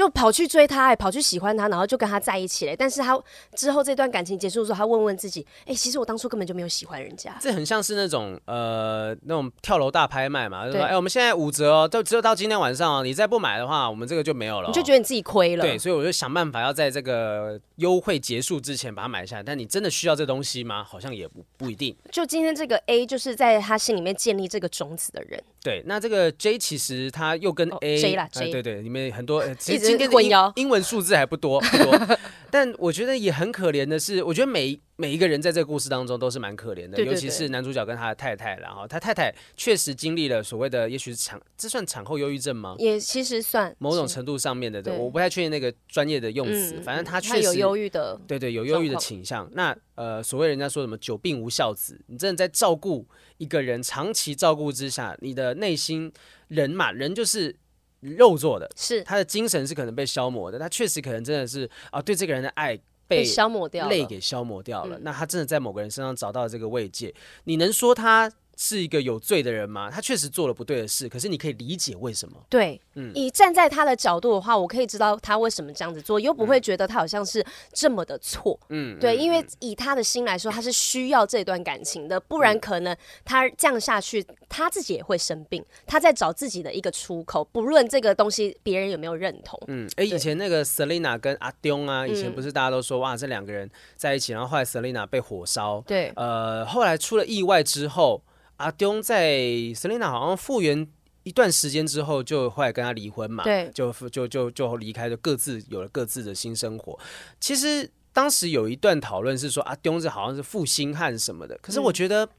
[0.01, 2.75] 就跑去追他，跑去喜欢他，然后就跟他在一起了。
[2.75, 3.23] 但是他
[3.55, 7.37] 之后这段感情结束的时候，他问问自己，哎、欸，其实我当初根本就没有喜欢人家。
[7.39, 14.71] 这很像是那种呃那种跳楼大拍卖嘛，就是说，哎、欸，我们现在五折哦，都只有到今天晚上哦，你再不买的话，我们这个就没有了、哦。
[14.71, 15.63] 你就觉得你自己亏了。
[15.63, 19.43] 对，所以我就想办法要在这个优惠结束之前把它买下来。
[19.43, 20.83] 但你真的需要这东西吗？
[20.83, 21.95] 好像也不不一定。
[22.11, 25.39] 就今天这个 A 就是在他心里面建立这个种子的人。
[25.63, 32.19] 对，那这个 J 其实它又跟 A、哦、J 啦，J、呃、对对，里面很多，其实今天的英英文数字还不多不多，
[32.51, 42.75] 但我觉得也很可怜的是，我觉得每每一个人在这个故事当中都是蛮可怜的，对对对，尤其是男主角跟他的太太，然后他太太确实经历了所谓的，也许是产，这算产后忧郁症吗？
[42.79, 49.49] 也其实算某种程度上面的，对，我不太确定那个专业的用词，嗯、反正他确实有忧郁的，对对，有忧郁的倾向。
[49.53, 56.11] 那呃，所谓人家说什么“久病无孝子”，你真的在照顾一个人，长期照顾之下，你的内心
[56.49, 57.55] 人嘛，人就是
[58.01, 64.99] 肉做的，是他的精神是可能被消磨的，他确实可能真的是啊，对这个人的爱被，消磨掉，泪给消磨掉了。
[65.03, 68.31] 那他真的在某个人身上找到了这个慰藉，你能说他？
[68.63, 69.91] 是一个有罪的人吗？
[69.91, 72.37] 他确实做了不对的事，可是你可以理解为什么？
[72.51, 77.43] 对，嗯，以站在他的角度的话，我可以知道他为什么这样子做，又不会觉得他好像是
[77.73, 78.61] 这么的错。
[78.69, 82.95] 嗯，对，因为以他的心来说，他是需要这段感情的，不然可能
[83.25, 85.65] 他这样下去，他自己也会生病。
[85.87, 89.59] 他在找自己的一个出口，不论这个东西别人有没有认同。
[89.69, 98.23] 嗯，哎、欸，以前那个 Selina 跟阿东啊，以前不是大家都说、嗯、哇，这两个人在一起，然后后来 Selina 被火烧，对，呃，后来出了意外之后。
[98.61, 99.39] 阿东在
[99.75, 100.87] Selina 好像复原
[101.23, 106.99] 一段时间之后，就后来跟他离婚嘛，对，就就就就离开，就各自有了各自的新生活。
[107.41, 112.31] 其实当时有一段讨论是说，阿东是好像是负心汉什么的，可是我觉得，嗯、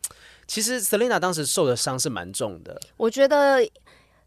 [0.47, 2.79] 其实 Selina 当时受的伤是蛮重的。
[2.97, 3.59] 我觉得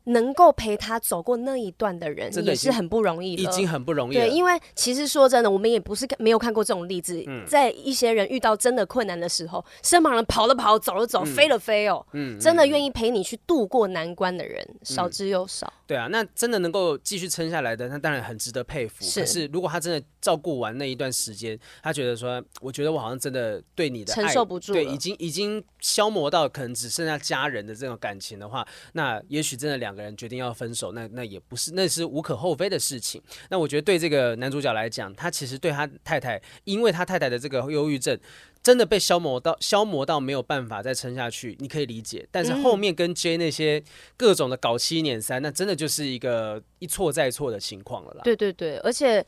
[0.04, 4.26] 能够陪他走过那一段的人，也是很不容易的，已经很不容易了。
[4.26, 15.72] 对，因为其实说真的，我们也不是没有看过这种例子，嗯、在一些人遇到真的困难的时候，身旁人跑了跑，走了走，嗯、飞了飞哦，嗯，真的愿意陪你去度过难关的人，嗯、少之又少。
[15.86, 19.04] 对啊，那真的能够继续撑下来的，那当然很值得佩服。
[19.04, 33.20] 是，可是如果他真的照顾完那一段时间，他觉得说，我觉得我好像真的对你的爱承受不住，对，已经已经消磨到可能只剩下家人的这种感情的话，那也许真的两个人决定要分手，那那也不是，那是无可厚非的事情。
[33.50, 38.18] 那我觉得对这个男主角来讲，他其实对他太太，因为他太太的这个忧郁症，
[38.62, 42.26] 真的被消磨到消磨到没有办法再撑下去，你可以理解。
[42.30, 43.84] 但是后面跟 J 那些
[44.16, 48.20] 各种的搞七捻三，那真的就是一个一错再错的情况了啦。
[48.24, 49.22] 对对对，而且。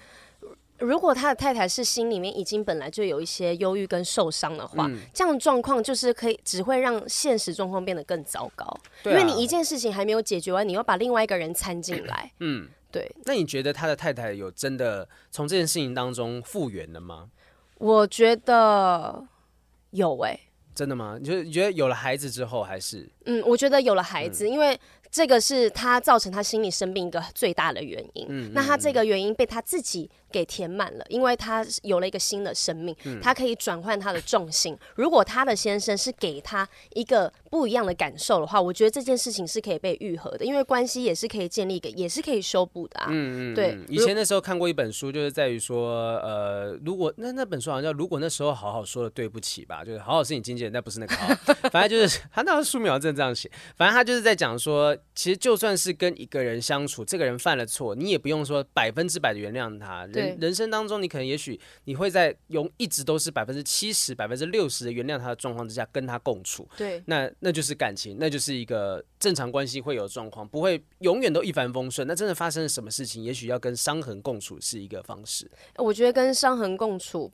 [0.78, 8.66] 如果他的太太是心里面已经本来就有一些忧郁跟受伤的话，嗯、这样的状况就是可以只会让现实状况变得更糟糕。
[9.04, 12.30] 因为你一件事情还没有解决完，你又把另外一个人掺进来。
[12.40, 13.10] 嗯，对。
[13.24, 17.30] 那你觉得他的太太有真的从这件事情当中复原了吗？
[17.78, 19.26] 我觉得
[19.90, 20.40] 有诶、欸。
[20.74, 21.16] 真的吗？
[21.18, 23.08] 你觉得你觉得有了孩子之后还是？
[23.24, 24.78] 嗯，我觉得有了孩子，嗯、因为。
[25.08, 28.26] 这个是他造成他心理生病一个最大的原因。
[28.28, 34.76] 嗯，那他这个原因被他自己给填满了，因为他有了一个新的生命，嗯、他可以转换他的重心。
[34.96, 43.06] 如果他的先生是给他一个不一样的感受的话，我觉得这件事情是可以被愈合的，因为关系也是可以建立一个，也是可以修补的啊。
[43.10, 43.78] 嗯嗯，对。
[43.88, 51.34] 以前那时候看过一本书，就是在于说，呃，如果那那本书好像叫《如果那时候好好说了对不起》吧，就是好好是你经纪人，但不是那个好，
[51.70, 54.96] 反正就是他那个书名正这样写，反正他就是在讲说。
[55.14, 60.06] 其实就算是跟一个人相处，这个人犯了错，你也不用说百分之百的原谅他。
[60.16, 66.68] 人人生当中，你可能也许你会在用一直都是百分之七十、百分之六十的原谅他的状况之下跟他共处。
[66.76, 72.08] 对，那那就是感情，那就是一个正常关系会有状况，不会永远都一帆风顺。
[72.08, 75.50] 那真的发生了什么事情，也许要跟伤痕共处是一个方式。
[75.76, 77.30] 我觉得跟伤痕共处。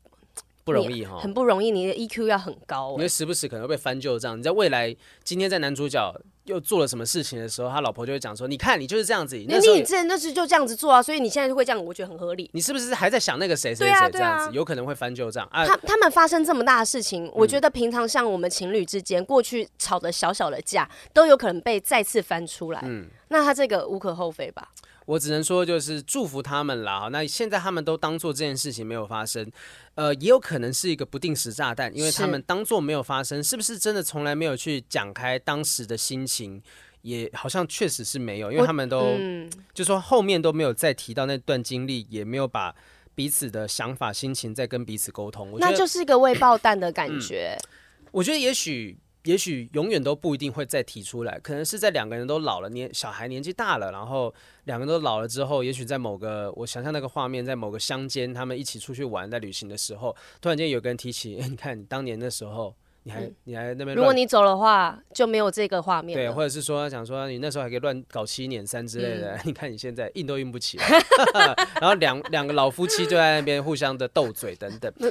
[0.64, 4.38] 不容易哈，很不容易，你的 EQ 要很高，欸，因为时不时可能会被翻旧账。
[4.38, 4.94] 你在未来
[5.24, 9.36] 今天在男主角又做了什么事情的时候，他老婆就会讲说：“你看，你就是这样子。
[9.48, 12.50] 那”那你之前那是就这样子做啊，所以你现在就会这样，我觉得很合理。
[12.52, 14.18] 你是不是还在想那个谁谁谁这样子？
[14.18, 15.66] 啊啊，有可能会翻旧账啊。
[15.66, 22.80] 他他们发生这么大的事情，我觉得平常像我们情侣之间过去吵的小小的架，都有可能被再次翻出来。
[22.84, 24.68] 嗯，那他这个无可厚非吧？
[25.06, 27.08] 我只能说，就是祝福他们啦。
[27.10, 29.50] 那现在他们都当做这件事情没有发生，
[29.94, 36.62] 呃，也有可能是一个不定时炸弹，因为他们当做没有发生，是，是不是真的从来没有去讲开当时的心情？
[37.02, 42.72] 也好像确实是没有，因为他们都、嗯、就说后面都没有再提到那段经历，也没有把
[43.12, 45.52] 彼此的想法、心情再跟彼此沟通。
[45.58, 47.58] 那就是一个未爆弹的感觉。
[47.58, 48.96] 嗯、我觉得也许。
[49.24, 62.74] 也许永远都不一定会再提出来，可能是在两个人都老了，年小孩年纪大了，然后两个人都老了之后，也许在某个我想象那个画面，在某个乡间，他们一起出去玩，在旅行的时候，突然间有个人提起，欸， 你看当年的时候。
[63.04, 66.16] 你还你还那边，如果你走的话，就没有这个画面。
[66.16, 70.86] 对，或者是说想说你那时候还可以乱搞七捻三之类的，嗯、 你看你现在硬都硬不起来。
[71.80, 74.92] 然后两两个老夫妻就在那边互相的斗嘴等等。
[74.98, 75.10] 那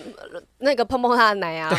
[0.60, 1.70] 那个碰碰他的奶啊，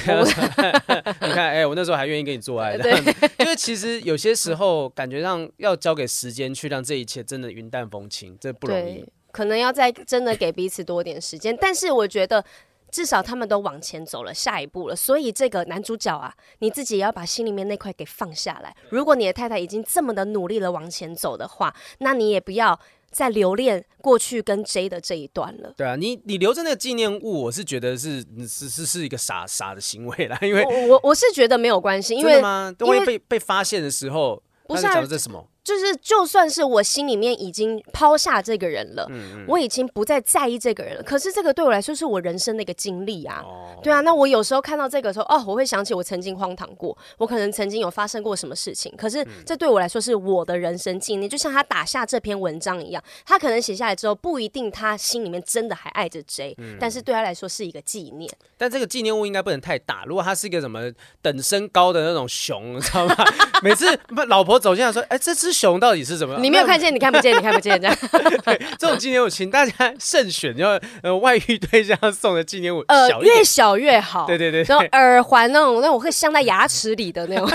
[1.22, 2.76] 你看，哎、欸，我那时候还愿意跟你做爱。
[2.76, 2.92] 对，
[3.38, 9.02] 就是其实有些时候感觉上要交给时间去让这一切真的云淡风轻，这不容易。
[9.30, 12.44] 可能要再真的给彼此多点时间，但是我觉得。
[12.92, 18.76] 至少他们都往前走了下一步了，所以这个男主角啊，你自己也要把心里面那块给放下来。
[18.90, 22.78] 如果你的太太已经这么的努力了往前走的话，那你也不要
[23.10, 25.72] 再留恋过去跟 J 的这一段了。
[25.76, 32.70] 对啊，你你留着那个纪念物，我是觉得是是是是一个傻傻的行为啦，因为我我我是觉得没有关系，因为吗？
[32.76, 35.48] 都会被被发现的时候，不是讲的这什么？
[35.64, 41.02] 就是，就算是我心里面已经抛下这个人了，嗯嗯、我已经不再在意这个人了。
[41.02, 44.00] 可是这个对我来说是我人生的一个经历啊，哦、对啊。
[44.00, 48.92] 那我有时候看到这个时候，哦，我会想起我曾经荒唐过，我可能曾经有发生过什么事情。
[48.96, 58.28] 可是这对我来说是我的人生经历，就像他打下这篇文章一样，他可能写下来之后不一定他心里面真的还爱着 J，、嗯、但是对他来说是一个纪念。
[58.58, 60.90] 但这个纪念物应该不能太大，如果他是一个什么
[61.20, 63.14] 等身高的那种熊，你知道吗？
[63.62, 63.86] 每次
[64.26, 66.38] 老婆走进来说，哎，这只熊到底是怎么？
[66.40, 67.96] 你没有看见，你看不见， 你看不见，这样。
[68.44, 74.26] 对， 这种纪念物，请大家慎 选，要呃外遇对象送的纪念物，呃越小越好。
[74.26, 77.48] 对对对，然后耳环那种，那种会镶在牙齿里的那种。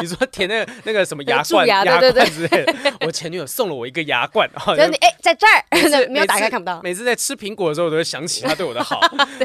[0.00, 2.74] 你说填那个那个什么牙冠、牙冠之类的。
[3.02, 6.80] 我前女友送了我一个牙冠，就是你哎，在这儿，没有打开看不到。
[6.82, 9.00] 每次在吃苹果的时候，我都会想起他对我的好。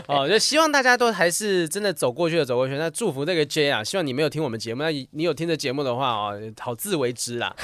[0.07, 2.75] 哦，就希望大家都还是真的走过去的走过去。
[2.75, 7.55] 那祝福那个 J 啊，希望你没有听我们节目，那你有听这节目的话哦，好自为之啦。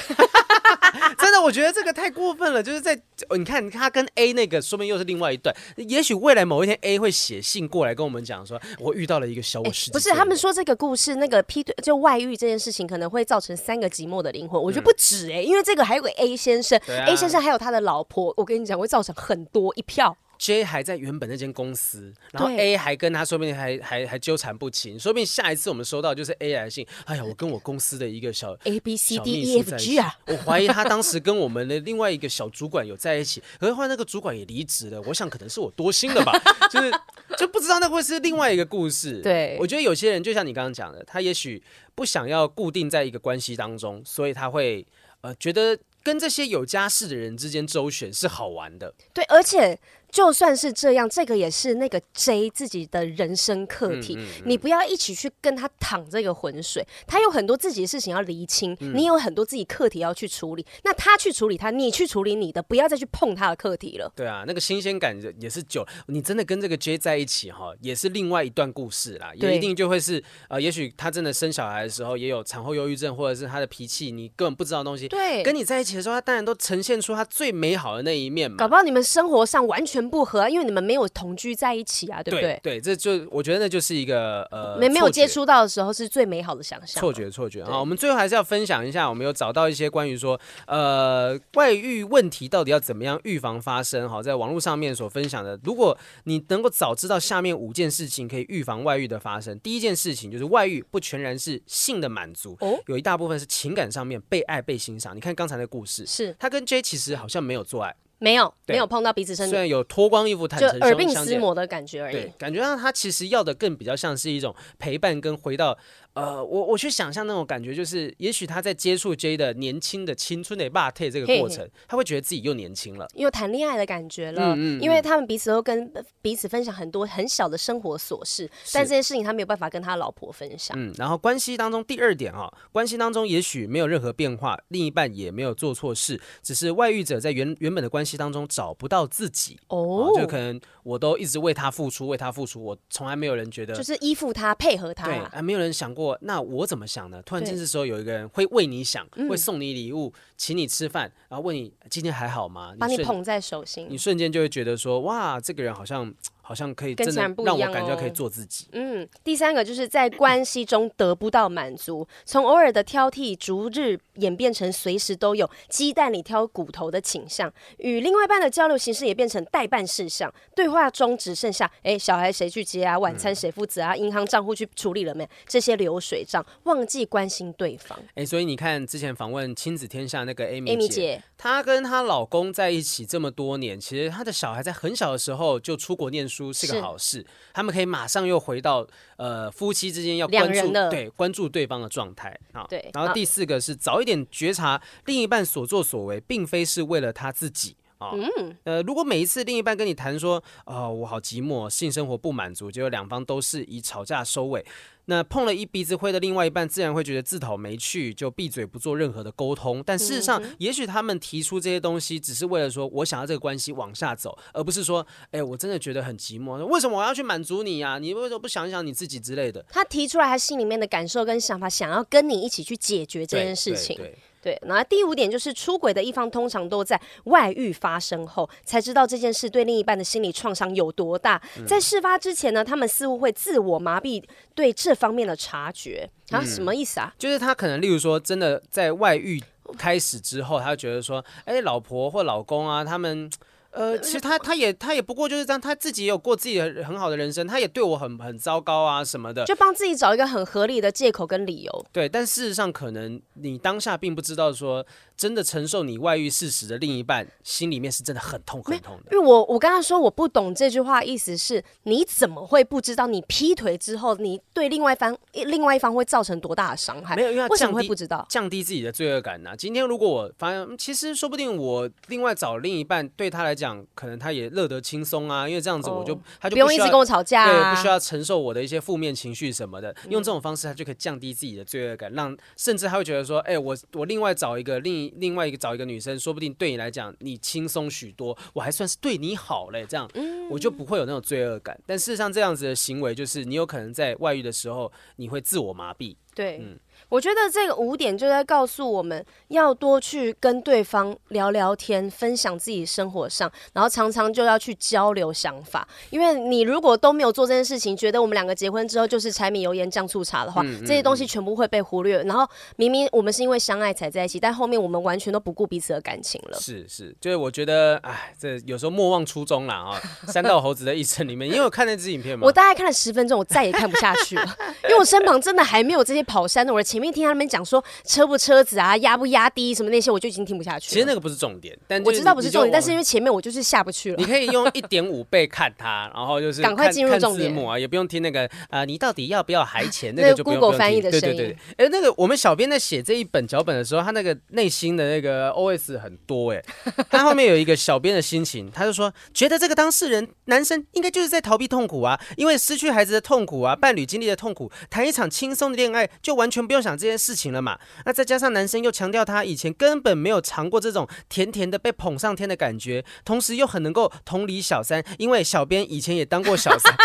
[1.18, 2.62] 真的，我觉得这个太过分了。
[2.62, 2.98] 就是在
[3.36, 5.54] 你看他跟 A 那个，说不定又是另外一段。
[5.76, 9.92] 也许未来某一天 A 会写信过来跟我们讲说，我遇到了一个小我十几岁。
[9.92, 14.60] 不是，他们说这个故事，那个劈腿就外遇这件事情，可能会造成三个寂寞的灵魂。
[14.60, 18.32] 我觉得不止哎、欸，因为这个还有个 A 先生、啊、，A 先生还有他的老婆。
[18.36, 20.16] 我跟你讲，会造成很多一票。
[20.38, 36.32] J 还在原本那间公司，然后 A 还跟他说不定还还还纠缠不清，说不定下一次我们收到就是 A 来信，哎呀，我跟我公司的一个小 A B C D E F G 啊， 我怀疑他当时跟我们的另外一个小主管有在一起，可是后来那个主管也离职了，我想可能是我多心了吧，
[36.70, 36.92] 就是
[37.36, 39.20] 就不知道那会是另外一个故事。
[39.20, 41.60] 对，我觉得有些人就像你刚刚讲的，他也许
[41.96, 44.86] 不想要固定在一个关系当中，所以他会
[45.22, 48.94] 呃觉得跟这些有家室的人之间周旋是好玩的。
[49.12, 49.78] 对，而且。
[50.10, 54.14] 就算是这样，这个也是那个 J 自己的人生课题。
[54.16, 60.64] 嗯嗯嗯、你不要一起去跟他淌这个浑水，他有很多自己的事情要厘清，嗯、你有很多自己课题要去处理。
[60.84, 64.10] 那他去处理他，你去处理你的，不要再去碰他的课题了。
[64.16, 65.86] 对啊，那个新鲜感也是久。
[66.06, 69.32] 你真的跟这个 J 在一起哈，也是另外一段故事啦。
[69.34, 75.06] 也一定就会是呃，也许他真的生小孩的时候也有产后忧郁症，或者是他的脾气你根本不知道东西。
[75.08, 78.56] 对，跟你在一起的时候，他当然都呈现出他最美好的那一面嘛。
[78.56, 80.88] 搞不好你们生活上完全不合，因为你们。
[80.88, 82.58] 没有同居在一起啊，对不对？
[82.62, 86.98] 对，对，这就我觉得那就是一个呃，没没有接触到的时候是最美好的想象。
[86.98, 87.78] 错觉，错觉啊！
[87.78, 94.08] 我们最后还是要分享一下，我们有找到一些关于说呃外遇问题到底要怎么样预防发生。
[94.08, 105.14] 哈，在网络上面所分享的，如果你能够早知道下面五件事情可以预防外遇的发生，第一件事情就是外遇不全然是性的满足，哦，有一大部分是情感上面被爱、被欣赏。
[105.14, 107.94] 你看刚才的故事，是他跟 J 其实好像没有做爱。
[108.18, 112.14] 没有，没有碰到彼此身体，虽然有脱光衣服坦诚相见，就耳鬓厮磨的感觉而已。
[112.14, 115.78] 对，感觉上他其实要的更比较像是一种陪伴，跟回到。
[116.14, 124.54] 呃，我我去想象那种感觉，就是也许他在接触 J 的年轻的青春的霸退这个过程，嘿嘿他会觉得自己又年轻了，又谈恋爱的感觉了。
[124.54, 130.76] 嗯嗯，因为他们彼此都跟彼此分享很多很小的生活琐事，但这些事情他没有办法跟他老婆分享。
[130.76, 139.56] 嗯，然后关系当中第二点啊，关系当中也许没有任何变化，另一半也没有做错事，只是外遇者在原原本的关系当中找不到自己。
[139.68, 147.20] 哦，就可能我都一直为他付出，为他付出，我从来没有人觉得就是依附他，配合他，对，还没有人想过那我怎么想呢？
[147.22, 152.72] 突然间这时候有一个人会为你想，会送你礼物，请你吃饭，然后问你今天还好吗？
[152.78, 156.14] 把你捧在手心，你瞬间就会觉得说，哇，这个人好像。
[156.48, 158.64] 好像可以真的让我感觉可以做自己。
[158.68, 158.68] 哦。
[158.72, 167.52] 嗯，第三个就是在关系中得不到满足，从偶尔的挑剔，逐日演变成随时都有鸡蛋里挑骨头的倾向。
[167.76, 172.98] 与另外一半的交流形式也变成待办事项，对话中只剩下哎，小孩谁去接啊？
[172.98, 173.94] 晚餐谁负责啊？
[173.94, 175.28] 银行账户去处理了没？
[175.46, 177.98] 这些流水账，忘记关心对方。
[178.14, 186.37] 哎，所以你看之前访问亲子天下那个 Amy 姐，她跟她老公在一起这么多年，其实她的小孩在很小的时候就出国念书。
[186.52, 188.86] 是个好事，他们可以马上又回到
[189.16, 192.64] 呃夫妻之间要关注对关注对方的状态啊。
[192.68, 198.12] 对，然后第四个是早一点觉察另一半所作所为，并非是为了他自己啊。
[198.14, 204.64] 嗯，呃，如果每一次另一半跟你谈说，哦，我好寂寞，性生活不满足，结果两方都是以吵架收尾。
[205.10, 209.82] 那碰了一鼻子灰的另外一半，自然会觉得自讨没趣，就闭嘴不做任何的沟通。
[209.86, 217.98] 但事实上，嗯、也许他们提出这些东西，只是为了说我想要这个关系往下走，而不是说，哎、欸，我真的觉得很寂寞，为什么我要去满足你呀、啊？
[217.98, 219.64] 你为什么不想一想你自己之类的？
[219.70, 223.98] 他提出来他心里面的感受跟想法，想要跟你一起去解决这件事情。
[224.42, 231.40] 对，然后第五点就是出轨的一方通常都在外遇发生后才知道这件事对另一半的心理创伤有多大。
[231.58, 234.22] 嗯、在事发之前呢，他们似乎会自我麻痹
[234.54, 236.08] 对这方面的察觉。
[236.30, 237.12] 啊，什么意思啊？
[237.18, 239.42] 就是他可能，例如说，真的在外遇
[239.76, 243.30] 开始之后，他就觉得说，哎，老婆或老公啊，他们。
[243.78, 251.86] 呃，其实他他也他也不过就是这样，他自己也有过自己的很好的人生，他也对我很很糟糕啊什么的，就帮自己找一个很合理的借口跟理由。
[251.92, 254.84] 对，但事实上可能你当下并不知道说。
[255.18, 259.10] 真的承受你外遇事实的另一半，心里面是真的很痛很痛的。
[259.10, 267.16] 因为我我刚刚说我不懂这句话，意思是你怎么会不知道你劈腿之后，你对另外一方另外一方会造成多大的伤害？
[267.16, 268.24] 没有，因为他为什么会不知道？
[268.28, 269.56] 降低自己的罪恶感呢、啊？
[269.56, 279.92] 今天如果我发现，其实说不定我另外找另一半，对他来讲，可能他也乐得轻松啊，因为这样子我就、哦、他就不，不用一直跟我吵架、啊，对，不需要承受我的一些负面情绪什么的。
[280.10, 285.88] 用这种方式，他就可以降低自己的罪恶感，让甚至他会觉得说，哎、欸，我我另外找一个另另外一个找一个。
[285.88, 290.06] 女生说不定对你来讲，你轻松许多，我还算是对你好嘞，这样
[290.50, 291.80] 我就不会有那种罪恶感。
[291.86, 296.14] 但事实上，这样子的行为就是你有可能在外遇的时候，你会自我麻痹。
[296.34, 296.78] 对，嗯，
[297.08, 305.86] 我觉得这个五点就在告诉我们要多去跟对方聊聊天，分享自己生活上，然后常常就要去交流想法。
[306.10, 312.22] 因为你如果都没有做这件事情，觉得我们两个结婚之后就是柴米油盐酱醋茶的话，嗯嗯嗯，这些东西全部会被忽略。
[312.24, 312.46] 然后
[312.76, 316.58] 明明我们是因为相爱才在一起，但后面我们完全都不顾彼此的感情了。
[316.60, 320.00] 是是，就是我觉得，哎，这有时候莫忘初衷啦啊！
[320.26, 327.82] 三道猴子的一生里面，因为我看那支影片嘛，我大概看了十分钟，我再也看不下去了，因为我身旁真的还没有这些跑山的，我的前面听他们讲说。
[328.04, 330.92] 车不车子啊，压不压低什么那些，我就已经听不下去了。
[330.92, 334.16] 其实那个不是重点，但我知道不是重点，但是因为前面我就是下不去了。
[334.16, 340.12] 你可以用一点五倍看它，然后就是赶快进入重点啊，也不用听那个啊、呃，你到底要不要还钱？
[340.16, 341.36] 那个就不用 Google 翻译的声音。
[341.36, 346.62] 对对对，哎，那个我们小编在写这一本脚本的时候，他那个内心的那个 OS 很多哎，
[347.10, 357.78] 他后面有一个小编的心情，他就说觉得这个当事人男生应该就是在逃避痛苦啊，因为失去孩子的痛苦啊，伴侣经历的痛苦，谈一场轻松的恋爱就完全不用想这件事情了嘛。
[358.04, 358.48] 那再加上。
[358.48, 366.96] 男生又强调他以前根本没有尝过这种甜甜的被捧上天的感觉，同时又很能够同理小三，因为小编以前也当过小三。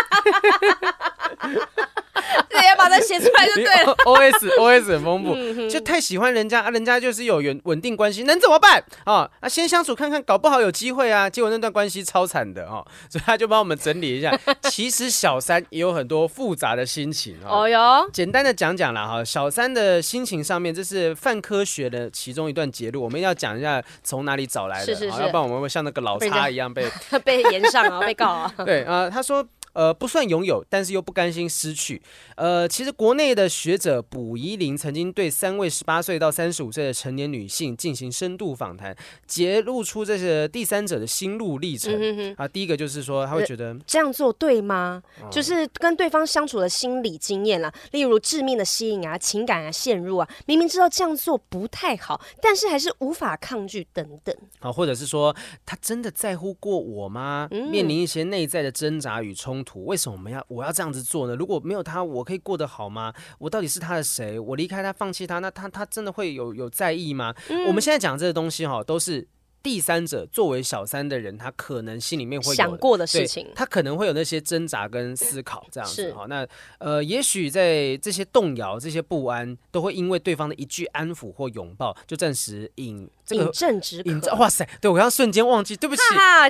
[2.50, 3.92] 直接把它写出来就对了。
[4.06, 9.28] O S O S 很丰富，就太喜欢人家啊，人家就是有稳稳定关系，能怎么办啊？
[9.40, 11.28] 啊，先相处看看，搞不好有机会啊。
[11.28, 14.38] 结果那段关系超惨的哦，所以他就帮我们整理一下。
[14.62, 19.22] 其实小三也有很多复杂的心情哦哟，简单的讲讲啦哈。
[19.24, 26.88] 小三的心情上面，这是泛科学的其中一段节录，我们要讲一下从哪里找来的，是是是，要不然我们会像那个老差一样被
[27.24, 28.54] 被延上啊，被告啊。
[28.64, 29.44] 对啊，他说。
[29.74, 32.00] 呃，不算拥有，但是又不甘心失去。
[32.36, 38.96] 呃，其实国内的学者卜宜玲曾经对三位十八岁到三十五岁的成年女性进行深度访谈，
[39.26, 42.34] 揭露出这些第三者的心路历程。
[42.36, 45.02] 啊，第一个就是说，他会觉得这样做对吗？
[45.20, 54.34] 哦、就是跟对方相处的心理经验啦，例如致命的吸引啊、情感啊、陷入啊，明明知道这样做不太好，但是还是无法抗拒等等。
[54.60, 55.34] 啊，或者是说，
[55.66, 57.48] 他真的在乎过我吗？
[57.50, 59.84] 嗯、面临一些内在的挣扎与冲突。
[59.86, 61.34] 为什么我们要我要这样子做呢？
[61.34, 63.12] 如果没有他，我可以过得好吗？
[63.38, 64.38] 我到底是他的谁？
[64.38, 67.34] 我离开他，放弃他，那他他真的会有有在意吗？
[67.48, 69.26] 嗯、我们现在讲这个东西哈，都是。
[69.64, 76.26] 第三者作为小三的人，他可能心里面会有想过的事情，他可能会有那些挣扎跟思考，这样子哈。
[76.28, 76.46] 那
[76.76, 84.36] 呃，也许在这些动摇、这些不安，都会因为对方的一句安抚或拥抱，就暂时饮这个饮鸩止渴。
[84.36, 86.02] 哇塞，对我刚刚瞬间忘记，对不起，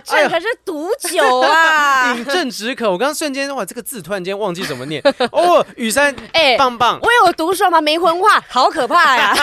[0.05, 2.12] 这可是毒酒啊！
[2.18, 5.01] 饮鸩止渴，我刚刚瞬间哇，这个字突然间忘记怎么念
[5.33, 5.64] 哦。
[5.77, 7.81] 雨山，哎，棒棒，我有毒手吗？
[7.81, 9.35] 没文化，好可怕呀！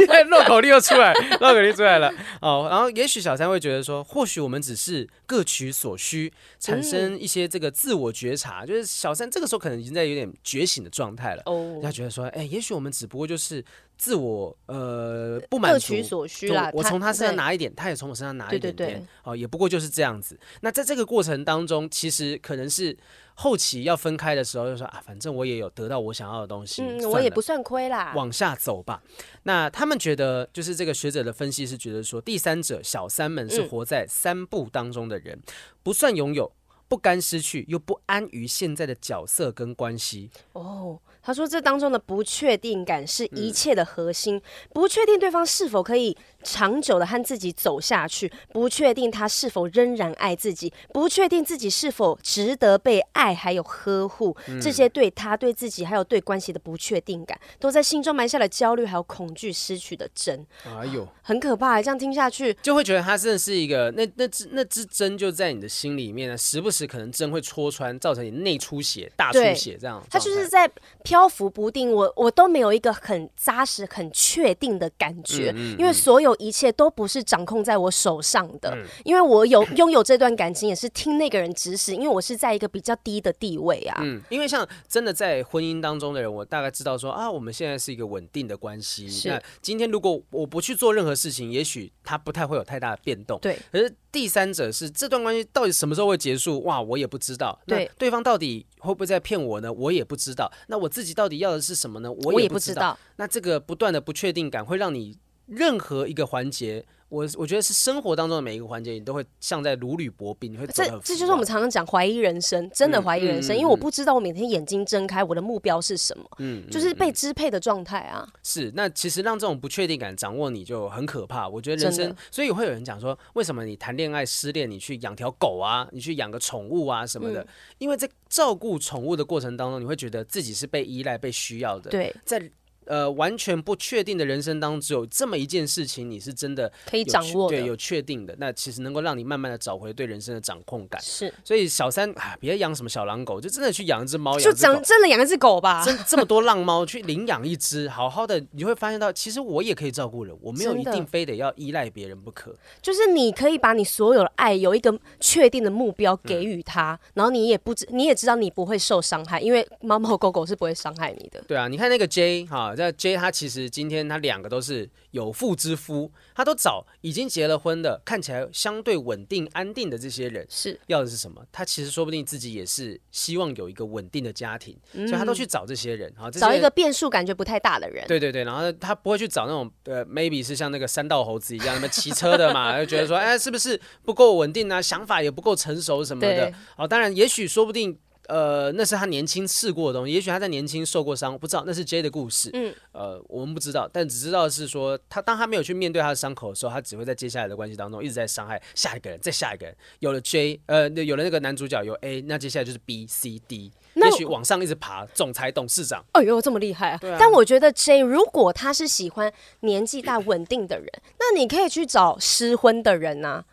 [0.00, 2.86] 你看绕口令又出来， 绕口令出来了哦，然后。
[2.96, 11.42] 也许小三会觉得说，或许我们只是各取所需，产生一些这个自我觉察，嗯、就是小三这个时候可能已经在有点觉醒的状态了。
[11.44, 13.62] 哦，他觉得说，哎，也许我们只不过就是
[13.96, 16.70] 自我呃不满足，各取所需啦。
[16.72, 18.74] 我从他身上拿一点，他也从我身上拿一点点。
[18.74, 19.06] 对对对。
[19.24, 20.38] 哦，也不过就是这样子。
[20.60, 22.96] 那在这个过程当中，其实可能是。
[23.38, 29.02] 后期要分开的时候，就说啊，反正我也有得到我想要的东西，嗯，我也不算亏啦，往下走吧。
[29.42, 36.50] 那他们觉得，就是这个学者的分析是觉得说，第三者小三们是活在三不当中的人，嗯、不算拥有，
[36.88, 40.30] 不甘失去，又不安于现在的角色跟关系。
[40.54, 40.98] 哦。
[41.26, 44.40] 他说：“这当中的不确定感是一切的核心，
[44.72, 46.16] 不确定对方是否可以
[46.46, 54.36] 长久的和自己走下去，不确定他是否仍然爱自己，不确定自己是否值得被爱还有呵护。
[54.62, 60.46] 这些对他、对自己还有对关系的不确定感，都在心中埋下了焦虑还有恐惧失去的针。
[60.64, 61.82] 哎呦，很可怕！
[61.82, 70.00] 这样听下去，就会觉得他真的是一个那那只那只针就在你的心里面呢，时不时可能针会戳穿，造成你内出血、大出血这样。
[70.08, 70.70] 他就是在。”
[71.02, 78.70] 漂浮不定，我我都没有一个很扎实、很确定的感觉，嗯嗯、因为所有一切都不是掌控在我手上的。
[78.74, 84.00] 嗯、因为我有 拥有这段感情，也是听那个人指使，因为我是在一个比较低的地位啊。
[84.02, 89.08] 嗯，因为像真的在婚姻当中的人，我大概知道说啊，我们现在是一个稳定的关系。
[89.08, 93.38] 是那今天如果我不去做任何事情，也许他不太会有太大的变动。
[93.40, 96.62] 对，可是第三者是这段关系到底什么时候会结束？
[96.62, 97.58] 哇，我也不知道。
[97.66, 99.72] 对，对方到底会不会在骗我呢？
[99.72, 100.50] 我也不知道。
[100.68, 102.10] 那我自己到底要的是什么呢？
[102.10, 102.74] 我也不知道。
[102.74, 105.16] 知道，那这个不断的不确定感会让你
[105.46, 118.28] 任何一个环节，我我觉得是生活当中的每一个环节，你都会像在如履薄冰，你会这这就是我们常常讲怀疑人生，真的怀疑人生，嗯嗯、因为我不知道我每天眼睛睁开，我的目标是什么，嗯，就是被支配的状态啊。
[118.42, 121.48] 是，那其实让这种不确定感掌握你就很可怕。
[121.48, 131.88] 我觉得人生，所以会有人讲说，为什么你谈恋爱失恋，你去养条狗啊，你去养个宠物啊什么的，嗯、因为在照顾宠物的过程当中，你会觉得自己是被依赖、被需要的。
[131.88, 132.50] 对，在
[132.86, 141.00] 呃完全不确定的人生当中，只有这么一件事情，你是真的可以掌握的，对，有确定的，那其实能够让你慢慢的找回对人生的掌控感。
[141.02, 145.84] 是，所以小三啊，别养什么小狼狗，就真的去养一只猫，就讲真的养一只狗吧。
[145.84, 152.54] 真这么多浪猫，去领养一只，好好的，你会发现到，其实我也可以照顾人，我没有一定非得要依赖别人不可。
[152.80, 161.42] 就是你可以把你所有的爱有一个确定的目标给予他，嗯、然后你也不知你也知道你不会受伤害，因为猫猫狗狗是不会伤害你的。
[161.48, 171.42] 对啊，你看那个 J 哈，这 J 他其实今天他两个都是有妇之夫，他都找已经结了婚的，看起来相对稳定安定的这些人，是要的是什么？
[171.50, 178.06] 他其实说不定自己也是希望有一个稳定的家庭，嗯、所以他都去找这些人啊，找一个变数感觉不太大的人。
[178.06, 184.82] 对对对，然后他不会去找那种呃，maybe 是像那个三道猴子一样那么骑车的嘛， 就觉得说哎，是不是不够稳定啊？
[184.82, 186.52] 想法也不够成熟什么的。
[186.76, 187.98] 哦，当然，也许说不定。
[188.28, 192.50] 呃，那是他年轻试过的东西，也许他在年轻受过伤，不知道那是 J 的故事。
[192.52, 199.76] 嗯，呃，我们不知道，但只知道是说，他当他没有去面对他的伤口的时候，他只会在接下来的关系当中一直在伤害下一个人，再下一个人。
[200.00, 206.04] 有了 J，呃，有了那个男主角有 A，那接下来就是 B、C、D，也许往上一直爬，总裁、董事长。
[206.12, 207.00] 哎呦，这么厉害啊！
[207.18, 213.44] 但我觉得 J 如果他是喜欢年纪大稳定的人，那你可以去找失婚的人呐、啊。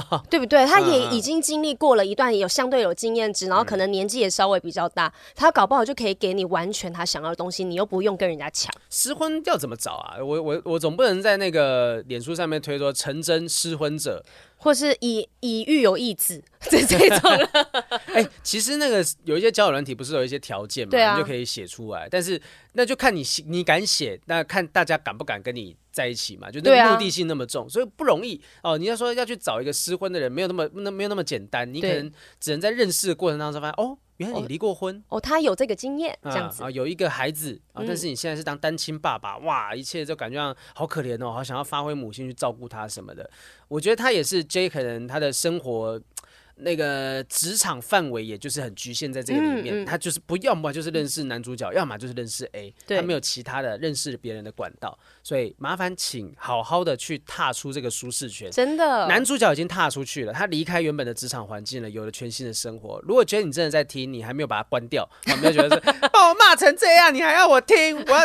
[0.30, 0.64] 对不对？
[0.66, 8.72] 他也已经经历过了一段有相对有经验值，然后可能年纪也稍微比较大，他搞不好就可以给你完全他想要的东西，你又不用跟人家抢。
[8.90, 10.16] 失婚要怎么找啊？
[10.18, 14.24] 我我我总不能在那个脸书上面推说成真失婚者。
[14.56, 17.30] 或是以以育有意志，这 这种。
[18.12, 22.08] 哎、欸，其实那个有一些交友软体不是有一些条件嘛，对啊，你就可以写出来。
[22.10, 22.40] 但是
[22.72, 28.76] 那就看你你敢写，那看大家敢不敢跟你在一起嘛，就那个目的性那么重，啊、所以不容易哦。
[28.78, 33.98] 你要说要去找一个失婚的人，没有那么那没有那么简单，你可能只能在认识的过程当中发现哦。
[34.18, 43.28] 原来你离过婚哦，哦，他有这个经验，这样子啊，有一个孩子啊，但是你现在是当单亲爸爸，嗯、哇，一切就感觉上好可怜哦，好想要发挥母亲去照顾他什么的。
[43.68, 46.00] 我觉得他也是 J，可能他的生活。
[46.56, 58.50] 那个职场范围也就是很局限在这个里面，嗯嗯、他就是不要么就是认识男主角，嗯、要么就是认识 A，他没有其他的认识别人的管道，所以麻烦请好好的去踏出这个舒适圈。
[58.50, 62.98] 真的，男主角已经踏出去了，他离开原本的职场环境了，有了全新的生活。
[63.02, 67.96] 如果觉得你真的在听，你还没有把它关掉，我没有觉得是 把我骂成这样，你还要我听？
[68.06, 68.22] 我要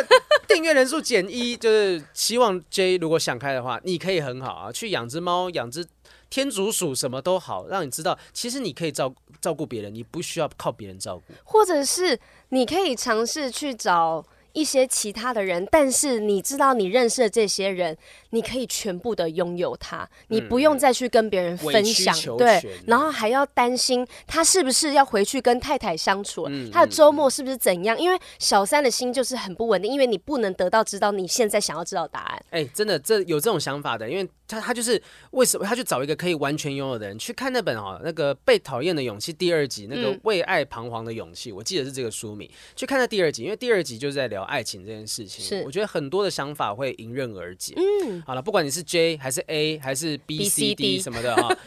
[0.47, 5.85] 订阅人数减一，就是希望 J 如果想开的话，你可以很好啊，去养只猫，养只。
[6.31, 12.19] 天竺鼠什么都好，让你知道，其实你可以照照顾别人，你不需要靠别人照顾，或者是
[12.49, 14.25] 你可以尝试去找。
[14.53, 17.97] 一些其他的人，但是你知道，你认识的这些人，
[18.31, 27.97] 你可以全部的拥有他，你不用再去跟别人分享，嗯、对，然后还要担心他是不是要回去跟太太相处，嗯、他的周末是不是怎样？
[27.97, 32.45] 因为小三的心就是很不稳定，因为你不能得到知道你现在想要知道答案。
[32.49, 44.40] 哎，真的，这有这种想法的，因为他他就是为什么他去找一个可以完全拥有的人去看那本哦，那个被讨厌的勇气第二集，那个为爱彷徨的勇气，嗯、我记得是这个书名，去看那第二集，因为第二集就是在聊。
[44.43, 47.73] 爱情这件事情，是我觉得很多的想法会迎刃而解。
[47.77, 51.57] 嗯，好了，不管你是 J 还是 A 还是 B C D 什么的啊。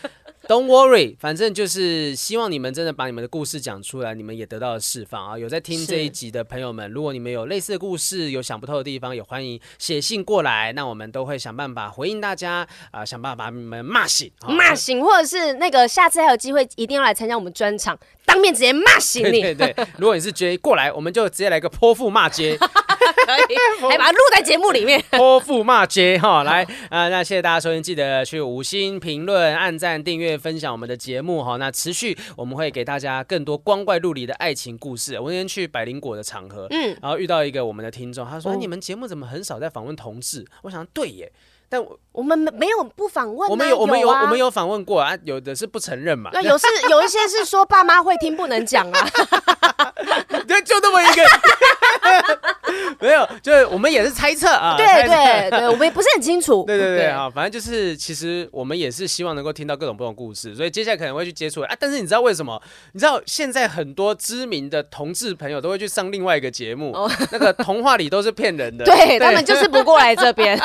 [0.46, 5.38] Don't worry，反正就是希望你们真的把你们的故事讲出来，你们也得到了释放啊！
[5.38, 12.56] 有在听这一集的朋友们，如果你们有类似的故事，有想不透的地方，也欢迎写信过来，那我们都会想办法回应大家
[12.90, 17.98] 啊、呃，想办法把你们骂醒，骂醒，或者是那个下次还有机会，一定要来参加我们专场，
[18.34, 19.40] 当面直接骂醒你。
[19.40, 22.58] 对对对，如果你是 J 过来，我们就直接来个泼妇骂街。
[23.24, 23.56] 可以，
[23.88, 25.02] 还把它录在节目里面。
[25.12, 31.56] 泼妇骂街哈，来啊、呃，那谢谢大家收听，记得去五星评论、按赞、订阅、分享我们的节目哈。
[31.56, 35.18] 那持续我们会给大家更多光怪陆离的爱情故事。
[35.18, 41.30] 我那天去百灵果的场合，嗯，然后遇到一个我们的听众，他说：“哦、你们节目怎么很少在访问同志？”我想对耶，
[41.68, 46.30] 但我，我们没没有不访问、啊，我们有，我们有，我们有访问过啊，有的是不承认嘛。
[46.32, 49.08] 那有是有一些是说爸妈会听不能讲啊，
[50.46, 51.22] 对，就那么一个。
[53.00, 54.76] 没有，就是我们也是猜测啊。
[54.76, 56.64] 对对对，我们也不是很清楚。
[56.66, 61.76] 对对对啊，反正就是，其实我们也是希望能够听到各种不同故事，所以接下来可能会去接触啊。
[61.78, 62.60] 但是你知道为什么？
[62.92, 66.94] 你知道现在很多知名的同志朋友都会去上另外一个节目，
[67.30, 68.84] 那个童话里都是骗人的。
[68.86, 70.58] 对，他们就是不过来这边。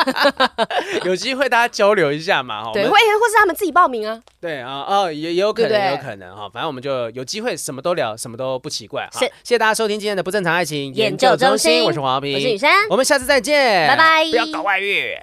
[1.03, 4.19] 有机会大家交流一下嘛，对，会或是他们自己报名啊。
[4.39, 6.49] 对啊，哦，也也有可能，也有可能哈。
[6.49, 9.07] 反正我们就有机会什么都聊，什么都不奇怪。
[9.11, 15.15] 哈，谢谢大家收听今天的不正常爱情研究中心，我是黄豪平，我是雨珊，我们下次再见，拜拜，不要搞外遇。